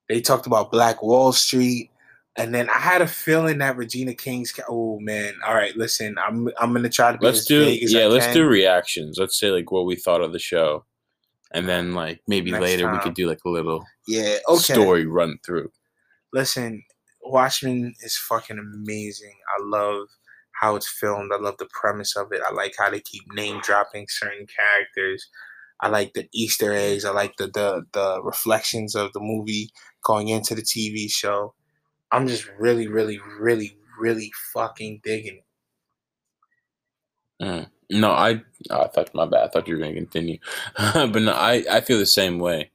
They 0.09 0.21
talked 0.21 0.47
about 0.47 0.73
Black 0.73 1.02
Wall 1.02 1.33
Street. 1.33 1.90
And 2.37 2.54
then 2.54 2.71
I 2.71 2.78
had 2.78 3.02
a 3.02 3.07
feeling 3.07 3.59
that 3.59 3.76
Regina 3.76 4.14
King's. 4.14 4.59
Oh 4.69 4.99
man! 5.00 5.35
All 5.47 5.54
right, 5.54 5.76
listen. 5.76 6.16
I'm 6.16 6.49
I'm 6.61 6.73
gonna 6.73 6.88
try 6.88 7.12
to 7.12 7.19
be 7.19 7.26
let's 7.26 7.45
do 7.45 7.76
yeah. 7.80 8.07
Let's 8.07 8.26
can. 8.26 8.35
do 8.37 8.47
reactions. 8.47 9.19
Let's 9.19 9.38
say 9.38 9.50
like 9.50 9.71
what 9.73 9.85
we 9.85 9.97
thought 9.97 10.23
of 10.23 10.33
the 10.33 10.38
show, 10.38 10.85
and 11.52 11.69
then 11.69 11.92
like 11.92 12.21
maybe 12.28 12.52
Next 12.52 12.62
later 12.62 12.90
we 12.90 12.99
could 13.00 13.14
do 13.14 13.26
like 13.26 13.40
a 13.45 13.49
little 13.50 13.85
Yeah. 14.07 14.37
Okay. 14.49 14.75
story 14.75 15.07
run 15.07 15.38
through. 15.45 15.71
Listen, 16.33 16.83
Watchmen 17.23 17.95
is 18.00 18.17
fucking 18.17 18.59
amazing. 18.59 19.35
I 19.49 19.62
love 19.62 20.09
how 20.61 20.77
it's 20.77 20.89
filmed. 20.89 21.33
I 21.33 21.41
love 21.41 21.57
the 21.59 21.69
premise 21.71 22.17
of 22.17 22.33
it. 22.33 22.43
I 22.47 22.53
like 22.53 22.75
how 22.79 22.91
they 22.91 23.00
keep 23.00 23.23
name 23.33 23.61
dropping 23.62 24.07
certain 24.09 24.47
characters. 24.47 25.29
I 25.81 25.89
like 25.89 26.12
the 26.12 26.29
Easter 26.33 26.73
eggs. 26.73 27.05
I 27.05 27.11
like 27.11 27.37
the 27.37 27.47
the 27.47 27.85
the 27.93 28.23
reflections 28.23 28.95
of 28.95 29.12
the 29.12 29.21
movie 29.21 29.71
going 30.05 30.29
into 30.29 30.55
the 30.55 30.62
TV 30.62 31.11
show. 31.11 31.55
I'm 32.12 32.27
just 32.27 32.50
really, 32.59 32.89
really, 32.89 33.19
really, 33.39 33.77
really 33.99 34.33
fucking 34.53 35.00
digging 35.03 35.39
it. 35.39 35.45
Mm. 37.45 37.71
No, 37.91 38.11
I 38.11 38.43
oh, 38.71 38.83
I 38.83 38.89
thought 38.89 39.15
my 39.15 39.27
bad. 39.27 39.45
I 39.45 39.49
thought 39.49 39.67
you 39.67 39.75
were 39.75 39.81
gonna 39.83 39.95
continue, 39.95 40.39
but 40.77 41.23
no, 41.23 41.33
I 41.33 41.65
I 41.71 41.81
feel 41.81 41.99
the 41.99 42.07
same 42.07 42.39
way. 42.39 42.71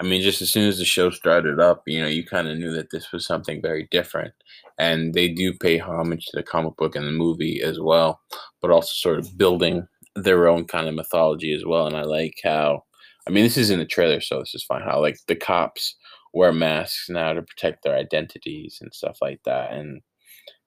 I 0.00 0.02
mean, 0.02 0.22
just 0.22 0.40
as 0.40 0.50
soon 0.50 0.66
as 0.66 0.78
the 0.78 0.84
show 0.86 1.10
started 1.10 1.60
up, 1.60 1.82
you 1.86 2.00
know, 2.00 2.06
you 2.08 2.24
kind 2.24 2.48
of 2.48 2.56
knew 2.56 2.72
that 2.72 2.90
this 2.90 3.12
was 3.12 3.26
something 3.26 3.60
very 3.60 3.86
different, 3.90 4.32
and 4.78 5.12
they 5.12 5.28
do 5.28 5.52
pay 5.52 5.76
homage 5.76 6.26
to 6.26 6.36
the 6.36 6.42
comic 6.42 6.76
book 6.76 6.96
and 6.96 7.06
the 7.06 7.12
movie 7.12 7.60
as 7.62 7.78
well, 7.78 8.20
but 8.62 8.70
also 8.70 8.90
sort 8.92 9.18
of 9.18 9.36
building 9.36 9.86
their 10.16 10.48
own 10.48 10.64
kind 10.64 10.88
of 10.88 10.94
mythology 10.94 11.52
as 11.52 11.64
well. 11.66 11.86
And 11.86 11.96
I 11.96 12.02
like 12.02 12.40
how, 12.42 12.84
I 13.28 13.30
mean, 13.30 13.44
this 13.44 13.58
is 13.58 13.68
in 13.68 13.78
the 13.78 13.84
trailer, 13.84 14.20
so 14.20 14.40
this 14.40 14.54
is 14.54 14.64
fine. 14.64 14.82
How 14.82 15.00
like 15.00 15.18
the 15.28 15.36
cops 15.36 15.96
wear 16.32 16.52
masks 16.52 17.10
now 17.10 17.34
to 17.34 17.42
protect 17.42 17.82
their 17.84 17.96
identities 17.96 18.78
and 18.80 18.94
stuff 18.94 19.18
like 19.20 19.40
that, 19.44 19.72
and 19.72 20.00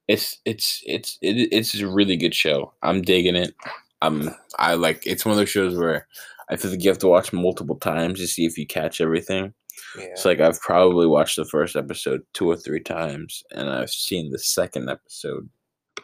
it's 0.08 0.40
it's 0.46 0.82
it's 0.86 1.18
it, 1.22 1.50
it's 1.52 1.80
a 1.80 1.88
really 1.88 2.18
good 2.18 2.36
show. 2.36 2.74
I'm 2.84 3.02
digging 3.02 3.36
it. 3.36 3.56
I'm 4.02 4.30
I 4.60 4.76
like 4.76 5.08
it's 5.08 5.26
one 5.26 5.32
of 5.32 5.38
those 5.38 5.50
shows 5.50 5.76
where 5.76 6.08
I 6.50 6.56
feel 6.56 6.72
like 6.72 6.84
you 6.84 6.90
have 6.90 7.00
to 7.00 7.08
watch 7.08 7.34
multiple 7.34 7.78
times 7.78 8.20
to 8.20 8.28
see 8.28 8.46
if 8.46 8.58
you 8.58 8.66
catch 8.68 9.02
everything. 9.02 9.54
Yeah. 9.98 10.06
It's 10.06 10.26
like 10.26 10.40
I've 10.40 10.60
probably 10.62 11.08
watched 11.08 11.36
the 11.36 11.46
first 11.46 11.76
episode 11.76 12.22
two 12.34 12.50
or 12.50 12.58
three 12.58 12.82
times, 12.82 13.44
and 13.52 13.70
I've 13.70 13.90
seen 13.90 14.32
the 14.32 14.40
second 14.40 14.90
episode 14.90 15.50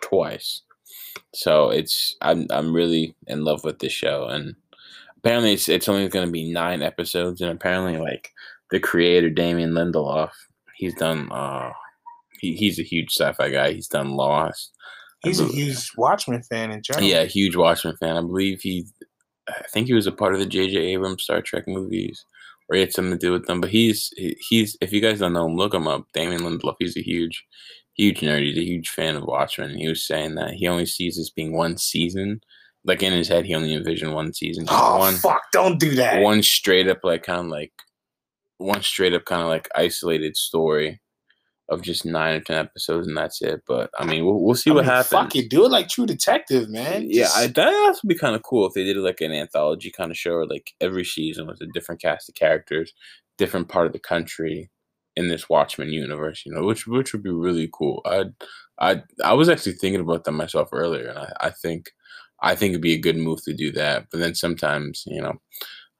twice. 0.01 0.62
So 1.34 1.69
it's 1.69 2.15
I'm 2.22 2.48
I'm 2.50 2.74
really 2.74 3.15
in 3.27 3.43
love 3.43 3.63
with 3.63 3.79
this 3.79 3.93
show, 3.93 4.25
and 4.25 4.55
apparently 5.17 5.53
it's 5.53 5.69
it's 5.69 5.89
only 5.89 6.08
going 6.08 6.25
to 6.25 6.31
be 6.31 6.51
nine 6.51 6.81
episodes, 6.81 7.41
and 7.41 7.51
apparently 7.51 7.98
like 7.98 8.31
the 8.72 8.79
creator 8.79 9.29
Damon 9.29 9.72
Lindelof, 9.72 10.31
he's 10.77 10.96
done 10.96 11.31
uh 11.31 11.72
he, 12.39 12.55
he's 12.55 12.79
a 12.79 12.84
huge 12.84 13.12
sci-fi 13.12 13.50
guy. 13.50 13.74
He's 13.74 13.88
done 13.88 14.12
Lost. 14.12 14.72
He's 15.24 15.41
a 15.41 15.46
huge 15.46 15.91
Watchmen 15.98 16.43
fan 16.43 16.72
in 16.72 16.81
general. 16.81 17.05
yeah, 17.05 17.25
huge 17.25 17.55
Watchmen 17.55 17.98
fan. 17.98 18.15
I 18.15 18.22
believe 18.22 18.62
he, 18.62 18.88
I 19.49 19.67
think 19.73 19.87
he 19.87 19.93
was 19.93 20.07
a 20.07 20.11
part 20.11 20.33
of 20.33 20.39
the 20.39 20.45
J.J. 20.45 20.77
Abrams 20.77 21.23
Star 21.23 21.41
Trek 21.41 21.67
movies, 21.67 22.25
or 22.69 22.75
he 22.75 22.81
had 22.81 22.93
something 22.93 23.11
to 23.13 23.17
do 23.17 23.31
with 23.31 23.45
them. 23.47 23.61
But 23.61 23.69
he's 23.71 24.11
he's 24.17 24.77
if 24.81 24.91
you 24.91 25.01
guys 25.01 25.19
don't 25.19 25.33
know 25.33 25.45
him, 25.45 25.55
look 25.55 25.73
him 25.73 25.87
up. 25.87 26.05
Damon 26.13 26.39
Lindelof. 26.41 26.75
He's 26.79 26.97
a 26.97 27.01
huge, 27.01 27.45
huge 27.95 28.19
nerd. 28.21 28.43
He's 28.43 28.57
a 28.57 28.63
huge 28.63 28.89
fan 28.89 29.15
of 29.15 29.23
Watchmen. 29.23 29.77
He 29.77 29.87
was 29.87 30.05
saying 30.05 30.35
that 30.35 30.53
he 30.53 30.67
only 30.67 30.85
sees 30.85 31.17
this 31.17 31.29
being 31.29 31.53
one 31.53 31.77
season. 31.77 32.41
Like 32.85 33.03
in 33.03 33.11
his 33.11 33.27
head, 33.27 33.45
he 33.45 33.53
only 33.55 33.73
envisioned 33.73 34.13
one 34.13 34.33
season, 34.33 34.65
Oh 34.69 34.99
one 34.99 35.15
fuck! 35.15 35.41
Don't 35.51 35.79
do 35.79 35.95
that. 35.95 36.21
one 36.21 36.41
straight 36.41 36.87
up 36.87 36.99
like 37.03 37.23
kind 37.23 37.41
of 37.41 37.47
like 37.47 37.73
one 38.57 38.81
straight 38.81 39.13
up 39.13 39.25
kind 39.25 39.41
of 39.41 39.49
like 39.49 39.67
isolated 39.75 40.37
story 40.37 40.99
of 41.69 41.81
just 41.81 42.05
nine 42.05 42.35
or 42.35 42.39
ten 42.41 42.57
episodes 42.57 43.07
and 43.07 43.15
that's 43.15 43.41
it. 43.41 43.61
But 43.67 43.89
I 43.99 44.05
mean, 44.05 44.25
we'll, 44.25 44.41
we'll 44.41 44.55
see 44.55 44.71
I 44.71 44.73
what 44.73 44.86
mean, 44.86 44.91
happens. 44.91 45.10
Fuck 45.10 45.36
it, 45.36 45.49
do 45.49 45.65
it 45.65 45.71
like 45.71 45.88
True 45.88 46.05
Detective, 46.05 46.69
man. 46.69 47.05
Yeah, 47.10 47.23
Just- 47.23 47.38
I, 47.38 47.47
that 47.47 47.99
would 48.03 48.10
be 48.10 48.17
kind 48.17 48.36
of 48.36 48.43
cool 48.43 48.67
if 48.67 48.73
they 48.73 48.84
did 48.84 48.97
like 48.97 49.21
an 49.21 49.32
anthology 49.32 49.91
kind 49.91 50.12
of 50.12 50.17
show, 50.17 50.34
or 50.34 50.47
like 50.47 50.71
every 50.82 51.05
season 51.05 51.47
with 51.47 51.62
a 51.62 51.67
different 51.73 52.01
cast 52.01 52.29
of 52.29 52.36
characters, 52.36 52.93
different 53.38 53.69
part 53.69 53.88
of 53.88 53.93
the 53.93 53.99
country 53.99 54.69
in 55.15 55.27
this 55.27 55.49
Watchmen 55.49 55.89
universe. 55.89 56.43
You 56.45 56.53
know, 56.53 56.63
which 56.63 56.88
which 56.88 57.13
would 57.13 57.23
be 57.23 57.32
really 57.32 57.69
cool. 57.71 58.01
I 58.05 58.25
I 58.79 59.03
I 59.23 59.34
was 59.34 59.49
actually 59.49 59.73
thinking 59.73 60.01
about 60.01 60.23
that 60.23 60.32
myself 60.32 60.69
earlier, 60.71 61.08
and 61.08 61.19
I, 61.19 61.32
I 61.39 61.49
think 61.49 61.91
I 62.41 62.55
think 62.55 62.71
it'd 62.71 62.82
be 62.82 62.93
a 62.93 62.99
good 63.01 63.17
move 63.17 63.43
to 63.43 63.53
do 63.53 63.71
that. 63.73 64.08
But 64.12 64.19
then 64.19 64.34
sometimes, 64.36 65.03
you 65.05 65.21
know, 65.21 65.34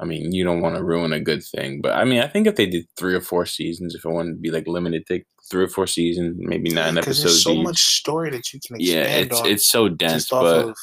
I 0.02 0.06
mean, 0.06 0.32
you 0.32 0.44
don't 0.46 0.62
want 0.62 0.76
to 0.78 0.84
ruin 0.84 1.12
a 1.12 1.20
good 1.20 1.44
thing. 1.44 1.82
But 1.82 1.94
I 1.98 2.06
mean, 2.06 2.22
I 2.22 2.28
think 2.28 2.48
if 2.48 2.56
they 2.56 2.66
did 2.66 2.86
three 2.98 3.14
or 3.14 3.22
four 3.22 3.46
seasons, 3.46 3.96
if 3.96 4.06
it 4.06 4.10
wanted 4.10 4.32
to 4.36 4.40
be 4.40 4.50
like 4.52 4.68
limited 4.68 5.06
to 5.08 5.22
three 5.50 5.64
or 5.66 5.68
four 5.68 5.88
seasons, 5.88 6.36
maybe 6.40 6.70
nine 6.70 6.98
episodes 6.98 7.24
there's 7.24 7.44
so 7.44 7.52
each. 7.52 7.64
much 7.64 7.80
story 7.98 8.30
that 8.32 8.54
you 8.54 8.60
can 8.66 8.78
yeah, 8.80 9.04
it's 9.04 9.40
on. 9.40 9.46
it's 9.48 9.70
so 9.70 9.90
dense, 9.90 10.30
but 10.30 10.74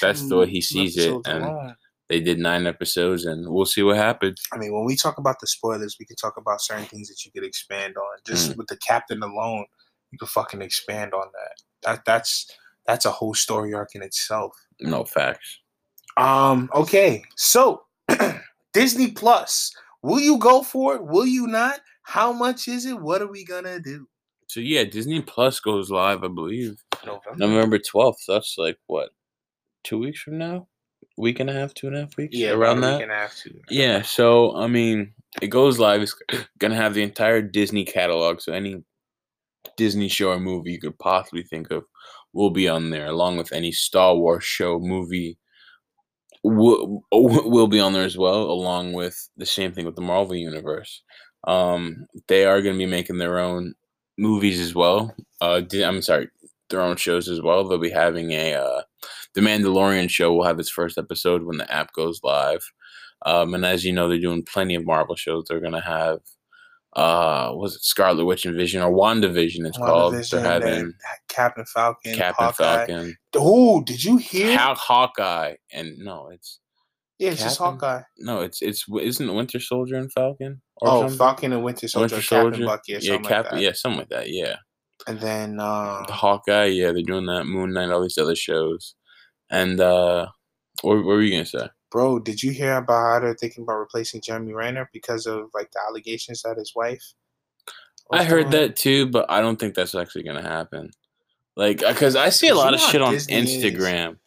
that's 0.00 0.28
the 0.28 0.36
way 0.36 0.46
he 0.46 0.60
sees 0.60 0.96
it, 0.98 1.12
and- 1.26 1.44
alone. 1.44 1.76
they 2.08 2.20
did 2.20 2.38
nine 2.38 2.66
episodes, 2.66 3.24
and 3.24 3.48
we'll 3.48 3.64
see 3.66 3.82
what 3.82 3.96
happens. 3.96 4.40
I 4.52 4.58
mean, 4.58 4.72
when 4.74 4.84
we 4.84 4.94
talk 4.96 5.16
about 5.18 5.40
the 5.40 5.46
spoilers, 5.46 5.96
we 5.98 6.04
can 6.06 6.16
talk 6.16 6.36
about 6.36 6.60
certain 6.60 6.84
things 6.84 7.08
that 7.08 7.24
you 7.24 7.30
could 7.32 7.44
expand 7.44 7.96
on. 7.96 8.18
Just 8.26 8.52
Mm. 8.52 8.56
with 8.58 8.66
the 8.66 8.76
captain 8.76 9.22
alone, 9.22 9.64
you 10.12 10.18
could 10.18 10.28
fucking 10.28 10.60
expand 10.60 11.14
on 11.14 11.26
that. 11.32 11.62
That 11.82 12.04
that's 12.04 12.50
that's 12.86 13.04
a 13.06 13.10
whole 13.10 13.34
story 13.34 13.72
arc 13.74 13.94
in 13.94 14.02
itself. 14.02 14.54
No 14.80 15.04
facts. 15.04 15.60
Um. 16.16 16.68
Okay. 16.74 17.22
So, 17.36 17.82
Disney 18.76 19.10
Plus. 19.10 19.74
Will 20.02 20.20
you 20.20 20.38
go 20.38 20.62
for 20.62 20.96
it? 20.96 21.04
Will 21.06 21.26
you 21.26 21.46
not? 21.46 21.80
How 22.02 22.32
much 22.32 22.68
is 22.68 22.84
it? 22.84 23.00
What 23.00 23.22
are 23.22 23.26
we 23.26 23.44
gonna 23.44 23.80
do? 23.80 24.06
So 24.48 24.60
yeah, 24.60 24.84
Disney 24.84 25.22
Plus 25.22 25.58
goes 25.60 25.90
live, 25.90 26.22
I 26.22 26.28
believe, 26.28 26.76
November. 27.04 27.36
November 27.38 27.78
twelfth. 27.78 28.24
That's 28.28 28.56
like 28.58 28.76
what, 28.86 29.10
two 29.82 29.98
weeks 29.98 30.20
from 30.20 30.38
now, 30.38 30.68
week 31.16 31.40
and 31.40 31.48
a 31.50 31.52
half, 31.54 31.72
two 31.74 31.86
and 31.88 31.96
a 31.96 32.00
half 32.00 32.16
weeks, 32.16 32.36
Yeah, 32.36 32.50
around 32.50 32.82
that. 32.82 32.96
week 32.98 33.02
and 33.04 33.12
a 33.12 33.14
half 33.16 33.36
too. 33.36 33.58
Yeah, 33.70 34.02
so 34.02 34.54
I 34.56 34.66
mean, 34.66 35.14
it 35.42 35.48
goes 35.48 35.78
live. 35.78 36.02
It's 36.02 36.14
gonna 36.58 36.76
have 36.76 36.92
the 36.94 37.02
entire 37.02 37.40
Disney 37.42 37.84
catalog. 37.84 38.40
So 38.40 38.52
any 38.52 38.84
Disney 39.78 40.08
show 40.08 40.30
or 40.32 40.38
movie 40.38 40.72
you 40.72 40.78
could 40.80 40.98
possibly 40.98 41.42
think 41.42 41.70
of 41.70 41.84
will 42.34 42.50
be 42.50 42.68
on 42.68 42.90
there, 42.90 43.06
along 43.06 43.38
with 43.38 43.52
any 43.52 43.72
Star 43.72 44.14
Wars 44.14 44.44
show, 44.44 44.78
movie 44.78 45.38
will 46.46 47.02
will 47.12 47.66
be 47.66 47.80
on 47.80 47.92
there 47.92 48.04
as 48.04 48.16
well, 48.16 48.42
along 48.44 48.92
with 48.92 49.28
the 49.36 49.46
same 49.46 49.72
thing 49.72 49.84
with 49.86 49.96
the 49.96 50.02
Marvel 50.02 50.34
universe. 50.36 51.02
Um, 51.46 52.06
they 52.28 52.44
are 52.44 52.62
gonna 52.62 52.78
be 52.78 52.86
making 52.86 53.18
their 53.18 53.38
own 53.38 53.74
movies 54.18 54.60
as 54.60 54.74
well. 54.74 55.14
Uh, 55.40 55.62
I'm 55.84 56.02
sorry, 56.02 56.28
their 56.70 56.80
own 56.80 56.96
shows 56.96 57.28
as 57.28 57.42
well. 57.42 57.68
They'll 57.68 57.78
be 57.78 57.90
having 57.90 58.32
a 58.32 58.54
uh, 58.54 58.82
the 59.34 59.40
Mandalorian 59.40 60.08
show 60.10 60.32
will 60.32 60.44
have 60.44 60.58
its 60.58 60.70
first 60.70 60.98
episode 60.98 61.44
when 61.44 61.58
the 61.58 61.72
app 61.72 61.92
goes 61.92 62.20
live. 62.22 62.64
Um, 63.24 63.54
and 63.54 63.64
as 63.64 63.84
you 63.84 63.92
know, 63.92 64.08
they're 64.08 64.18
doing 64.18 64.44
plenty 64.44 64.74
of 64.74 64.86
Marvel 64.86 65.16
shows. 65.16 65.46
They're 65.48 65.60
gonna 65.60 65.80
have 65.82 66.20
uh 66.96 67.52
was 67.54 67.76
it 67.76 67.82
Scarlet 67.82 68.24
Witch 68.24 68.46
and 68.46 68.56
Vision 68.56 68.82
or 68.82 68.90
WandaVision 68.90 69.66
it's 69.66 69.76
called. 69.78 70.14
They're 70.14 70.40
having 70.40 70.92
Captain 71.28 71.64
Falcon, 71.66 72.14
Captain 72.14 72.46
Hawkeye. 72.46 72.86
Falcon, 72.86 73.16
Oh, 73.34 73.82
did 73.82 74.02
you 74.02 74.16
hear? 74.16 74.56
Haw- 74.56 74.74
Hawkeye, 74.74 75.54
and 75.72 75.98
no, 75.98 76.30
it's 76.32 76.58
yeah, 77.18 77.30
it's 77.32 77.42
just 77.42 77.58
Captain? 77.58 77.78
Hawkeye. 77.78 78.02
no, 78.18 78.40
it's 78.40 78.62
it's 78.62 78.84
isn't 79.00 79.34
Winter 79.34 79.60
Soldier 79.60 79.96
and 79.96 80.10
Falcon? 80.12 80.62
Oh, 80.82 81.02
something? 81.02 81.18
Falcon 81.18 81.52
and 81.52 81.62
Winter 81.62 81.86
Soldier, 81.86 82.16
Winter 82.16 82.28
Captain 82.28 82.52
Soldier, 82.52 82.66
Bucky, 82.66 82.92
yeah, 82.92 82.98
something 83.00 83.24
Cap, 83.28 83.52
like 83.52 83.60
yeah, 83.62 83.72
something 83.72 83.98
like 83.98 84.08
that, 84.08 84.30
yeah. 84.30 84.56
And 85.06 85.20
then 85.20 85.60
uh, 85.60 86.02
The 86.06 86.12
Hawkeye, 86.14 86.64
yeah, 86.66 86.92
they're 86.92 87.02
doing 87.02 87.26
that. 87.26 87.44
Moon 87.44 87.72
Knight, 87.74 87.90
all 87.90 88.02
these 88.02 88.18
other 88.18 88.34
shows, 88.34 88.94
and 89.50 89.78
uh, 89.80 90.26
what, 90.80 90.96
what 90.96 91.04
were 91.04 91.22
you 91.22 91.30
gonna 91.32 91.44
say? 91.46 91.68
Bro, 91.96 92.18
did 92.18 92.42
you 92.42 92.50
hear 92.50 92.76
about 92.76 93.14
how 93.14 93.20
they're 93.20 93.34
thinking 93.34 93.62
about 93.62 93.78
replacing 93.78 94.20
Jeremy 94.20 94.52
Renner 94.52 94.90
because 94.92 95.24
of 95.24 95.48
like 95.54 95.70
the 95.72 95.80
allegations 95.88 96.42
that 96.42 96.58
his 96.58 96.74
wife? 96.76 97.02
I 98.12 98.22
heard 98.22 98.50
doing? 98.50 98.64
that 98.64 98.76
too, 98.76 99.06
but 99.06 99.24
I 99.30 99.40
don't 99.40 99.58
think 99.58 99.74
that's 99.74 99.94
actually 99.94 100.24
gonna 100.24 100.42
happen. 100.42 100.90
Like, 101.56 101.82
uh, 101.82 101.94
because 101.94 102.14
I 102.14 102.28
see 102.28 102.48
a 102.48 102.54
lot 102.54 102.74
of 102.74 102.80
shit 102.80 103.00
on 103.00 103.14
Disney 103.14 103.36
is. 103.36 103.64
Instagram. 103.64 104.18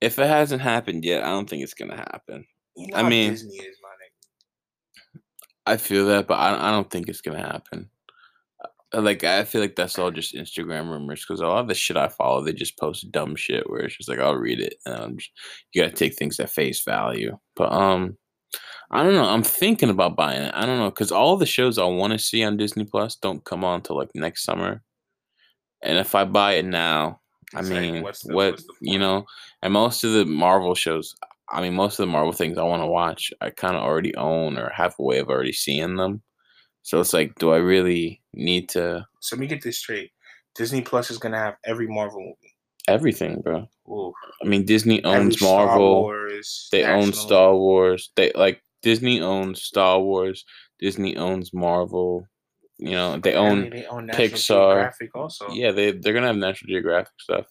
If 0.00 0.20
it 0.20 0.28
hasn't 0.28 0.62
happened 0.62 1.04
yet, 1.04 1.24
I 1.24 1.30
don't 1.30 1.50
think 1.50 1.64
it's 1.64 1.74
gonna 1.74 1.96
happen. 1.96 2.46
You 2.76 2.92
know 2.92 2.98
I 2.98 3.08
mean- 3.08 3.32
is. 3.32 3.44
I 5.66 5.78
feel 5.78 6.06
that, 6.06 6.28
but 6.28 6.34
I, 6.34 6.68
I 6.68 6.70
don't 6.70 6.88
think 6.88 7.08
it's 7.08 7.22
gonna 7.22 7.42
happen. 7.42 7.90
Like, 8.92 9.24
I 9.24 9.44
feel 9.44 9.60
like 9.60 9.76
that's 9.76 9.98
all 9.98 10.10
just 10.10 10.34
Instagram 10.34 10.88
rumors 10.90 11.24
because 11.26 11.40
a 11.40 11.46
lot 11.46 11.60
of 11.60 11.68
the 11.68 11.74
shit 11.74 11.96
I 11.96 12.08
follow, 12.08 12.42
they 12.42 12.52
just 12.52 12.78
post 12.78 13.10
dumb 13.10 13.34
shit 13.36 13.68
where 13.68 13.80
it's 13.80 13.96
just 13.96 14.08
like, 14.08 14.20
I'll 14.20 14.36
read 14.36 14.60
it, 14.60 14.76
and 14.86 14.94
I'm 14.94 15.18
just, 15.18 15.30
you 15.72 15.82
gotta 15.82 15.94
take 15.94 16.14
things 16.14 16.38
at 16.40 16.50
face 16.50 16.82
value. 16.84 17.36
But 17.56 17.72
um, 17.72 18.16
I 18.90 19.02
don't 19.02 19.14
know. 19.14 19.24
I'm 19.24 19.42
thinking 19.42 19.90
about 19.90 20.16
buying 20.16 20.42
it. 20.42 20.54
I 20.54 20.66
don't 20.66 20.78
know 20.78 20.90
because 20.90 21.12
all 21.12 21.36
the 21.36 21.46
shows 21.46 21.78
I 21.78 21.84
want 21.84 22.12
to 22.12 22.18
see 22.18 22.44
on 22.44 22.56
Disney 22.56 22.84
Plus 22.84 23.16
don't 23.16 23.44
come 23.44 23.64
on 23.64 23.82
till 23.82 23.96
like 23.98 24.10
next 24.14 24.44
summer, 24.44 24.82
and 25.82 25.98
if 25.98 26.14
I 26.14 26.24
buy 26.24 26.54
it 26.54 26.64
now, 26.64 27.20
I 27.54 27.60
It's 27.60 27.70
like, 27.70 27.80
mean, 27.80 28.02
what's 28.02 28.22
the- 28.22 28.34
what 28.34 28.52
what's 28.52 28.64
you 28.80 28.98
know, 28.98 29.24
and 29.62 29.72
most 29.72 30.04
of 30.04 30.12
the 30.12 30.24
Marvel 30.24 30.74
shows, 30.74 31.14
I 31.50 31.60
mean, 31.62 31.74
most 31.74 31.98
of 31.98 32.06
the 32.06 32.12
Marvel 32.12 32.32
things 32.32 32.58
I 32.58 32.62
want 32.64 32.82
to 32.82 32.86
watch, 32.86 33.32
I 33.40 33.50
kind 33.50 33.76
of 33.76 33.82
already 33.82 34.14
own 34.16 34.58
or 34.58 34.70
have 34.70 34.94
a 34.98 35.02
way 35.02 35.18
of 35.18 35.28
already 35.28 35.52
seeing 35.52 35.96
them. 35.96 36.22
So 36.86 37.00
it's 37.00 37.12
like, 37.12 37.34
do 37.40 37.50
I 37.50 37.56
really 37.56 38.22
need 38.32 38.68
to 38.70 39.04
So 39.18 39.34
let 39.34 39.40
me 39.40 39.48
get 39.48 39.60
this 39.60 39.76
straight. 39.78 40.12
Disney 40.54 40.82
Plus 40.82 41.10
is 41.10 41.18
gonna 41.18 41.36
have 41.36 41.56
every 41.64 41.88
Marvel 41.88 42.20
movie. 42.20 42.54
everything, 42.86 43.40
bro? 43.40 43.68
Ooh, 43.88 44.12
I 44.40 44.46
mean, 44.46 44.64
Disney 44.64 45.04
every 45.04 45.18
owns 45.18 45.36
Star 45.36 45.66
Marvel. 45.66 46.02
Wars, 46.02 46.68
They 46.70 46.84
own 46.84 47.12
Star 47.12 47.56
Wars. 47.56 48.12
They 48.14 48.30
like 48.36 48.62
Disney 48.82 49.20
owns 49.20 49.64
Star 49.64 49.98
Wars. 50.00 50.44
Disney 50.78 51.16
owns 51.16 51.52
Marvel. 51.52 52.24
You 52.78 52.92
know, 52.92 53.16
they 53.18 53.34
I 53.34 53.38
own 53.38 53.62
mean, 53.62 53.70
they 53.70 53.86
own 53.86 54.06
National 54.06 54.28
Pixar. 54.28 54.74
Geographic 54.74 55.16
also. 55.16 55.48
Yeah, 55.50 55.72
they 55.72 55.90
they're 55.90 56.12
gonna 56.14 56.28
have 56.28 56.36
National 56.36 56.68
Geographic 56.68 57.18
stuff. 57.18 57.46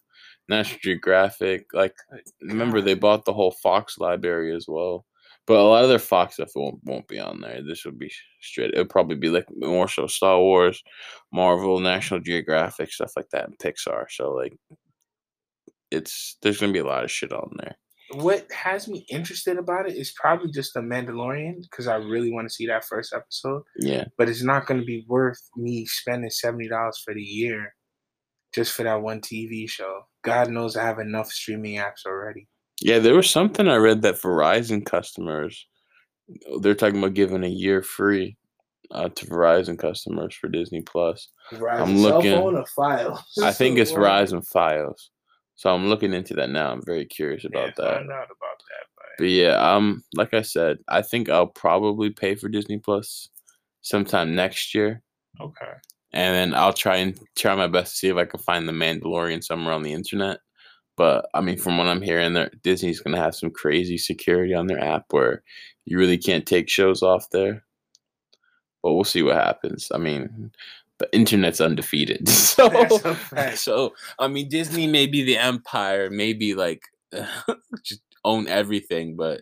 National 0.47 0.79
Geographic, 0.81 1.65
like 1.73 1.95
remember 2.41 2.79
they 2.79 2.93
bought 2.93 3.25
the 3.25 3.33
whole 3.33 3.51
Fox 3.51 3.97
library 3.97 4.55
as 4.55 4.65
well. 4.65 5.05
But 5.47 5.59
a 5.59 5.63
lot 5.63 5.83
of 5.83 5.89
their 5.89 5.99
Fox 5.99 6.35
stuff 6.35 6.49
won't 6.55 6.79
won't 6.83 7.07
be 7.07 7.19
on 7.19 7.39
there. 7.41 7.61
This 7.61 7.85
would 7.85 7.99
be 7.99 8.11
straight. 8.41 8.73
It'll 8.73 8.85
probably 8.85 9.15
be 9.15 9.29
like 9.29 9.45
more 9.55 9.87
so 9.87 10.07
Star 10.07 10.39
Wars, 10.39 10.81
Marvel, 11.31 11.79
National 11.79 12.19
Geographic 12.19 12.91
stuff 12.91 13.13
like 13.15 13.29
that, 13.31 13.45
and 13.45 13.57
Pixar. 13.59 14.05
So 14.09 14.31
like, 14.31 14.53
it's 15.91 16.37
there's 16.41 16.59
gonna 16.59 16.73
be 16.73 16.79
a 16.79 16.85
lot 16.85 17.03
of 17.03 17.11
shit 17.11 17.31
on 17.31 17.51
there. 17.57 17.77
What 18.11 18.51
has 18.51 18.87
me 18.87 19.05
interested 19.09 19.57
about 19.57 19.89
it 19.89 19.95
is 19.95 20.13
probably 20.19 20.51
just 20.51 20.73
the 20.75 20.79
Mandalorian 20.79 21.61
because 21.63 21.87
I 21.87 21.95
really 21.95 22.31
want 22.31 22.47
to 22.47 22.53
see 22.53 22.67
that 22.67 22.85
first 22.85 23.13
episode. 23.13 23.63
Yeah, 23.79 24.05
But 24.17 24.29
it's 24.29 24.43
not 24.43 24.67
going 24.67 24.79
to 24.79 24.85
be 24.85 25.03
worth 25.07 25.41
me 25.57 25.85
spending 25.87 26.29
seventy 26.29 26.67
dollars 26.67 27.01
for 27.03 27.13
the 27.13 27.21
year 27.21 27.73
just 28.53 28.73
for 28.73 28.83
that 28.83 29.01
one 29.01 29.21
TV 29.21 29.69
show. 29.69 30.03
God 30.23 30.49
knows 30.49 30.77
I 30.77 30.83
have 30.83 30.99
enough 30.99 31.31
streaming 31.31 31.77
apps 31.77 32.05
already. 32.05 32.47
Yeah. 32.81 32.99
There 32.99 33.15
was 33.15 33.29
something 33.29 33.67
I 33.67 33.75
read 33.75 34.01
that 34.03 34.21
Verizon 34.21 34.85
customers, 34.85 35.65
they're 36.61 36.75
talking 36.75 36.99
about 36.99 37.13
giving 37.13 37.43
a 37.43 37.49
year 37.49 37.81
free 37.81 38.37
uh, 38.91 39.09
to 39.09 39.25
Verizon 39.25 39.77
customers 39.77 40.35
for 40.35 40.47
Disney 40.47 40.81
Plus. 40.81 41.29
Verizon 41.51 42.01
looking- 42.01 42.31
cell 42.31 42.41
phone 42.41 42.55
or 42.55 42.65
file. 42.67 43.25
I 43.43 43.51
think 43.53 43.77
it's 43.77 43.91
Verizon 43.91 44.45
Fios. 44.47 45.09
So 45.55 45.73
I'm 45.73 45.87
looking 45.87 46.13
into 46.13 46.33
that 46.35 46.49
now. 46.49 46.71
I'm 46.71 46.83
very 46.85 47.05
curious 47.05 47.45
about 47.45 47.67
yeah, 47.67 47.73
that. 47.77 47.93
Find 47.95 48.11
out 48.11 48.25
about 48.25 48.59
that. 48.59 48.87
But 48.95 49.05
But 49.19 49.29
yeah, 49.29 49.75
um, 49.75 50.03
like 50.13 50.33
I 50.33 50.41
said, 50.41 50.79
I 50.89 51.01
think 51.01 51.29
I'll 51.29 51.47
probably 51.47 52.09
pay 52.09 52.35
for 52.35 52.49
Disney 52.49 52.77
Plus 52.77 53.29
sometime 53.81 54.35
next 54.35 54.75
year, 54.75 55.01
okay. 55.39 55.71
and 56.11 56.35
then 56.35 56.53
I'll 56.53 56.73
try 56.73 56.97
and 56.97 57.17
try 57.37 57.55
my 57.55 57.67
best 57.67 57.93
to 57.93 57.97
see 57.97 58.07
if 58.09 58.17
I 58.17 58.25
can 58.25 58.39
find 58.41 58.67
the 58.67 58.73
Mandalorian 58.73 59.43
somewhere 59.43 59.73
on 59.73 59.83
the 59.83 59.93
internet. 59.93 60.39
But 60.97 61.27
I 61.33 61.41
mean, 61.41 61.57
from 61.57 61.77
what 61.77 61.87
I'm 61.87 62.01
hearing, 62.01 62.33
there 62.33 62.51
Disney's 62.63 63.01
gonna 63.01 63.21
have 63.21 63.35
some 63.35 63.51
crazy 63.51 63.97
security 63.97 64.53
on 64.53 64.67
their 64.67 64.79
app 64.79 65.05
where 65.11 65.43
you 65.85 65.97
really 65.97 66.17
can't 66.17 66.45
take 66.45 66.69
shows 66.69 67.03
off 67.03 67.29
there. 67.31 67.63
But 68.81 68.93
we'll 68.93 69.03
see 69.03 69.23
what 69.23 69.35
happens. 69.35 69.91
I 69.93 69.97
mean, 69.97 70.51
the 70.99 71.13
internet's 71.13 71.59
undefeated, 71.59 72.29
so 72.29 72.69
That's 72.73 73.03
a 73.05 73.15
fact. 73.15 73.57
so 73.57 73.93
I 74.19 74.27
mean, 74.27 74.49
Disney 74.49 74.87
may 74.87 75.07
be 75.07 75.23
the 75.23 75.37
empire, 75.37 76.09
maybe 76.09 76.55
like 76.55 76.81
just 77.83 78.01
own 78.23 78.47
everything, 78.47 79.15
but 79.15 79.41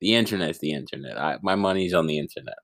the 0.00 0.14
internet's 0.14 0.58
the 0.58 0.72
internet. 0.72 1.18
I, 1.18 1.38
my 1.42 1.54
money's 1.54 1.94
on 1.94 2.06
the 2.06 2.18
internet. 2.18 2.58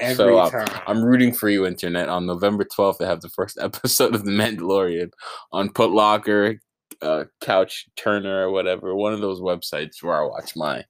Every 0.00 0.14
so 0.14 0.38
I'm, 0.38 0.50
time. 0.50 0.82
I'm 0.86 1.04
rooting 1.04 1.32
for 1.32 1.48
you, 1.48 1.64
internet. 1.64 2.08
On 2.08 2.26
November 2.26 2.64
12th, 2.64 2.98
they 2.98 3.06
have 3.06 3.22
the 3.22 3.30
first 3.30 3.58
episode 3.60 4.14
of 4.14 4.24
The 4.24 4.30
Mandalorian 4.30 5.10
on 5.52 5.70
Putlocker, 5.70 6.58
uh, 7.04 7.24
Couch 7.40 7.86
Turner, 7.96 8.46
or 8.46 8.50
whatever. 8.50 8.94
One 8.94 9.12
of 9.12 9.20
those 9.20 9.40
websites 9.40 10.02
where 10.02 10.20
I 10.20 10.26
watch 10.26 10.56
my 10.56 10.84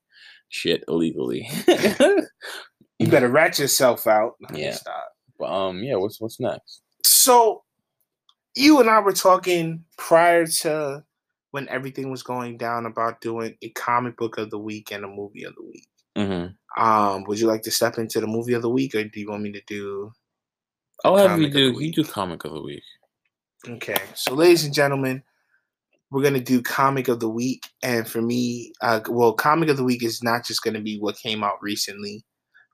shit 0.48 0.85
illegally. 0.88 1.48
you 2.98 3.09
better 3.09 3.29
rat 3.29 3.59
yourself 3.59 4.07
out. 4.07 4.35
Yeah. 4.53 4.77
But, 5.38 5.53
um, 5.53 5.83
yeah. 5.83 5.96
What's 5.96 6.20
what's 6.20 6.40
next? 6.40 6.83
So, 7.05 7.62
you 8.55 8.81
and 8.81 8.88
I 8.88 9.00
were 9.00 9.12
talking 9.12 9.85
prior 9.98 10.46
to 10.46 11.05
when 11.50 11.68
everything 11.68 12.11
was 12.11 12.22
going 12.22 12.57
down 12.57 12.87
about 12.87 13.20
doing 13.20 13.57
a 13.62 13.68
comic 13.70 14.16
book 14.16 14.38
of 14.38 14.50
the 14.50 14.59
week 14.59 14.90
and 14.90 15.05
a 15.05 15.09
movie 15.09 15.44
of 15.44 15.55
the 15.55 15.64
week. 15.64 15.88
Mm-hmm. 16.16 16.83
Um, 16.83 17.24
would 17.24 17.38
you 17.38 17.46
like 17.46 17.62
to 17.62 17.70
step 17.70 17.98
into 17.98 18.20
the 18.20 18.27
movie 18.27 18.55
of 18.55 18.62
the 18.62 18.70
week, 18.70 18.94
or 18.94 19.05
do 19.05 19.20
you 19.20 19.29
want 19.29 19.42
me 19.42 19.53
to 19.53 19.62
do? 19.66 20.12
I'll 21.05 21.16
have 21.16 21.40
you 21.40 21.46
comic 21.46 21.48
of 21.48 21.53
the 21.55 21.72
do 21.79 21.85
you 21.85 21.92
do 21.92 22.05
comic 22.05 22.44
of 22.44 22.53
the 22.53 22.62
week. 22.62 22.83
Okay, 23.68 24.00
so 24.14 24.35
ladies 24.35 24.64
and 24.64 24.74
gentlemen, 24.74 25.22
we're 26.11 26.23
gonna 26.23 26.40
do 26.40 26.62
comic 26.62 27.09
of 27.09 27.21
the 27.21 27.29
week, 27.29 27.69
and 27.83 28.07
for 28.07 28.23
me, 28.23 28.73
uh, 28.83 29.01
well, 29.09 29.33
comic 29.33 29.69
of 29.69 29.77
the 29.77 29.85
week 29.85 30.03
is 30.05 30.23
not 30.23 30.45
just 30.45 30.62
gonna 30.62 30.81
be 30.81 30.99
what 30.99 31.19
came 31.19 31.43
out 31.43 31.62
recently, 31.62 32.25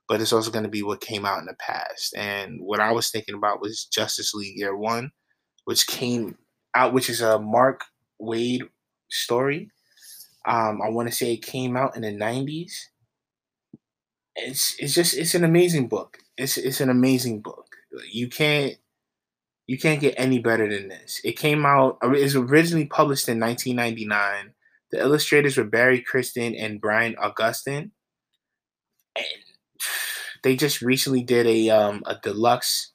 but 0.07 0.21
it's 0.21 0.33
also 0.33 0.51
gonna 0.51 0.67
be 0.69 0.83
what 0.83 1.01
came 1.01 1.25
out 1.25 1.39
in 1.39 1.45
the 1.45 1.55
past. 1.59 2.15
And 2.15 2.59
what 2.61 2.79
I 2.79 2.91
was 2.91 3.09
thinking 3.09 3.35
about 3.35 3.61
was 3.61 3.85
Justice 3.85 4.33
League 4.33 4.57
Year 4.57 4.75
One, 4.75 5.11
which 5.65 5.87
came 5.87 6.37
out, 6.75 6.93
which 6.93 7.09
is 7.09 7.21
a 7.21 7.39
Mark 7.39 7.83
Waid 8.21 8.61
story. 9.09 9.71
Um, 10.45 10.81
I 10.81 10.89
want 10.89 11.09
to 11.09 11.15
say 11.15 11.33
it 11.33 11.43
came 11.43 11.77
out 11.77 11.95
in 11.95 12.01
the 12.01 12.11
'90s. 12.11 12.71
It's 14.35 14.75
it's 14.79 14.93
just 14.93 15.15
it's 15.15 15.35
an 15.35 15.43
amazing 15.43 15.87
book. 15.87 16.17
It's 16.37 16.57
it's 16.57 16.81
an 16.81 16.89
amazing 16.89 17.41
book. 17.41 17.67
You 18.11 18.29
can't 18.29 18.75
you 19.67 19.77
can't 19.77 20.01
get 20.01 20.15
any 20.17 20.39
better 20.39 20.67
than 20.69 20.89
this. 20.89 21.21
It 21.23 21.37
came 21.37 21.65
out. 21.65 21.97
It 22.03 22.07
was 22.07 22.35
originally 22.35 22.85
published 22.87 23.29
in 23.29 23.39
1999. 23.39 24.53
The 24.91 24.99
illustrators 24.99 25.57
were 25.57 25.63
Barry 25.63 26.03
Kitson 26.09 26.55
and 26.55 26.81
Brian 26.81 27.15
Augustyn, 27.15 27.91
and 29.15 29.25
they 30.43 30.55
just 30.55 30.81
recently 30.81 31.23
did 31.23 31.47
a 31.47 31.69
um 31.69 32.03
a 32.05 32.17
deluxe 32.21 32.91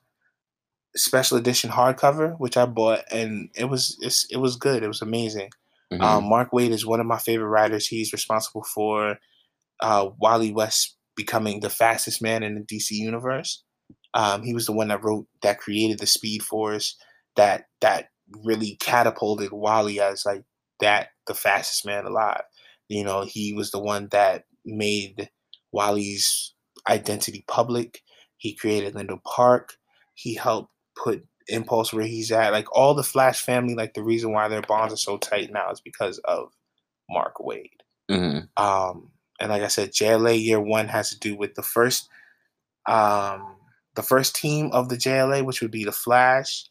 special 0.97 1.37
edition 1.37 1.71
hardcover, 1.71 2.39
which 2.39 2.57
I 2.57 2.67
bought, 2.67 3.05
and 3.11 3.51
it 3.57 3.67
was 3.67 3.97
it's, 4.01 4.27
it 4.31 4.39
was 4.39 4.57
good. 4.57 4.83
It 4.83 4.89
was 4.89 5.03
amazing. 5.03 5.51
Mhm. 5.93 6.01
Um, 6.03 6.25
Mark 6.29 6.51
Waid 6.53 6.71
is 6.71 6.87
one 6.87 7.01
of 7.01 7.07
my 7.07 7.19
favorite 7.19 7.49
writers. 7.49 7.87
He's 7.87 8.13
responsible 8.13 8.65
for 8.65 9.19
uh, 9.81 10.11
Wally 10.19 10.53
West 10.53 10.97
becoming 11.17 11.61
the 11.61 11.71
fastest 11.71 12.23
man 12.23 12.43
in 12.43 12.55
the 12.57 12.63
DC 12.63 12.93
universe. 12.93 13.63
Um, 14.17 14.43
he 14.43 14.55
was 14.55 14.67
the 14.67 14.73
one 14.73 14.89
that 14.89 15.05
wrote 15.05 15.27
that 15.43 15.61
created 15.61 15.99
the 16.01 16.07
Speed 16.07 16.43
Force 16.43 16.97
that 17.37 17.67
that 17.83 18.09
really 18.45 18.77
catapulted 18.81 19.53
Wally 19.53 20.01
as 20.01 20.25
like 20.27 20.43
that 20.81 21.09
the 21.27 21.35
fastest 21.35 21.87
man 21.87 22.07
alive. 22.07 22.43
You 22.89 23.05
know, 23.05 23.23
he 23.23 23.53
was 23.53 23.71
the 23.71 23.79
one 23.79 24.09
that 24.13 24.45
made 24.65 25.31
Wally's 25.73 26.55
identity 26.89 27.45
public. 27.47 28.01
He 28.39 28.55
created 28.55 28.95
Linda 28.95 29.19
Park. 29.25 29.75
He 30.15 30.35
helped 30.35 30.73
put 30.97 31.25
Impulse 31.49 31.93
where 31.93 32.07
he's 32.07 32.33
at. 32.33 32.53
Like 32.53 32.75
all 32.75 32.95
the 32.95 33.03
Flash 33.03 33.41
family, 33.43 33.75
like 33.75 33.95
the 33.95 34.03
reason 34.03 34.33
why 34.33 34.49
their 34.49 34.63
bonds 34.63 34.95
are 34.95 34.97
so 34.97 35.19
tight 35.19 35.53
now 35.53 35.71
is 35.71 35.81
because 35.81 36.19
of 36.25 36.49
Mark 37.11 37.37
Waid. 37.37 37.71
Mhm. 38.11 38.49
Um, 38.57 39.11
and 39.39 39.51
like 39.51 39.63
I 39.63 39.69
said, 39.69 39.93
JLA 39.93 40.43
year 40.43 40.61
one 40.61 40.89
has 40.89 41.11
to 41.11 41.19
do 41.19 41.37
with 41.37 41.55
the 41.55 41.63
first, 41.63 42.09
um, 42.87 43.56
the 43.97 44.03
first 44.03 44.37
team 44.37 44.71
of 44.73 44.89
the 44.89 44.97
JLA, 44.97 45.45
which 45.45 45.61
would 45.61 45.71
be 45.71 45.85
the 45.85 45.93
Flash, 45.93 46.69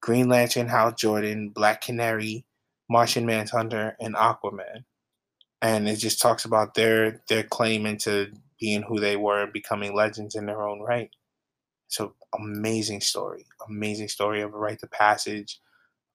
Green 0.00 0.28
Lantern, 0.28 0.68
Hal 0.68 0.92
Jordan, 0.92 1.50
Black 1.50 1.82
Canary, 1.82 2.44
Martian 2.88 3.26
Manhunter, 3.26 3.96
and 4.00 4.14
Aquaman. 4.14 4.84
And 5.60 5.88
it 5.88 5.96
just 5.96 6.20
talks 6.22 6.44
about 6.44 6.74
their 6.74 7.22
their 7.28 7.42
claim 7.42 7.84
into 7.84 8.32
being 8.60 8.82
who 8.82 9.00
they 9.00 9.16
were 9.16 9.42
and 9.42 9.52
becoming 9.52 9.94
legends 9.94 10.34
in 10.36 10.46
their 10.46 10.66
own 10.66 10.80
right. 10.80 11.10
So 11.88 12.14
amazing 12.38 13.00
story, 13.00 13.46
amazing 13.68 14.08
story 14.08 14.42
of 14.42 14.54
a 14.54 14.58
right 14.58 14.78
to 14.78 14.86
passage, 14.86 15.60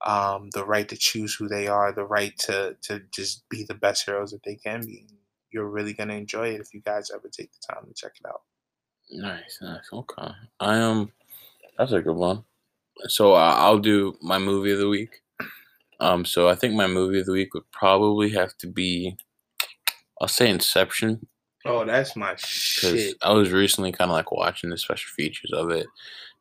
um, 0.06 0.49
the 0.54 0.65
right 0.65 0.88
to 0.89 0.97
choose 0.97 1.36
who 1.36 1.47
they 1.47 1.67
are, 1.67 1.91
the 1.91 2.06
right 2.06 2.38
to 2.39 2.78
to 2.84 3.02
just 3.13 3.47
be 3.49 3.65
the 3.65 3.73
best 3.73 4.06
heroes 4.06 4.32
that 4.32 4.43
they 4.43 4.56
can 4.56 4.82
be. 4.86 5.08
You're 5.52 5.69
really 5.69 5.93
gonna 5.93 6.15
enjoy 6.15 6.49
it 6.49 6.62
if 6.62 6.73
you 6.73 6.82
guys 6.82 7.12
ever 7.13 7.28
take 7.30 7.52
the 7.52 7.73
time 7.73 7.86
to 7.88 7.93
check 7.93 8.13
it 8.19 8.28
out. 8.28 8.41
Nice, 9.12 9.60
nice. 9.62 9.89
Okay. 9.92 10.32
I 10.60 10.80
um, 10.80 11.12
that's 11.78 11.92
a 11.92 12.02
good 12.02 12.16
one. 12.16 12.44
So 13.08 13.34
uh, 13.34 13.56
I'll 13.58 13.80
do 13.80 14.18
my 14.22 14.39
movie 14.39 14.72
of 14.72 14.80
the 14.80 14.89
week. 14.89 15.22
Um, 16.00 16.26
so 16.26 16.50
I 16.50 16.56
think 16.56 16.74
my 16.74 16.88
movie 16.88 17.20
of 17.20 17.26
the 17.26 17.32
week 17.32 17.54
would 17.54 17.70
probably 17.72 18.30
have 18.32 18.58
to 18.58 18.68
be, 18.68 19.16
I'll 20.20 20.28
say 20.28 20.50
Inception, 20.50 21.26
Oh, 21.66 21.86
that's 21.86 22.16
my 22.16 22.36
shit. 22.38 23.16
I 23.22 23.32
was 23.32 23.52
recently 23.52 23.92
kind 23.92 24.12
of 24.12 24.16
like 24.16 24.32
watching 24.32 24.70
the 24.70 24.78
special 24.78 25.10
features 25.16 25.52
of 25.54 25.70
it, 25.70 25.88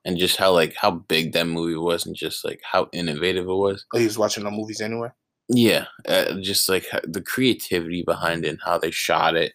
and 0.04 0.18
just 0.18 0.36
how 0.36 0.52
like 0.52 0.74
how 0.74 0.90
big 0.90 1.32
that 1.32 1.46
movie 1.46 1.76
was, 1.76 2.06
and 2.06 2.16
just 2.16 2.44
like 2.44 2.60
how 2.64 2.88
innovative 2.92 3.44
it 3.44 3.52
was. 3.52 3.86
Oh, 3.94 3.98
you 3.98 4.06
was 4.06 4.18
watching 4.18 4.44
the 4.44 4.50
movies 4.50 4.80
anyway. 4.80 5.10
Yeah, 5.48 5.86
uh, 6.08 6.40
just 6.40 6.68
like 6.68 6.86
the 7.04 7.20
creativity 7.20 8.02
behind 8.02 8.44
it, 8.44 8.48
and 8.48 8.60
how 8.64 8.78
they 8.78 8.90
shot 8.90 9.36
it, 9.36 9.52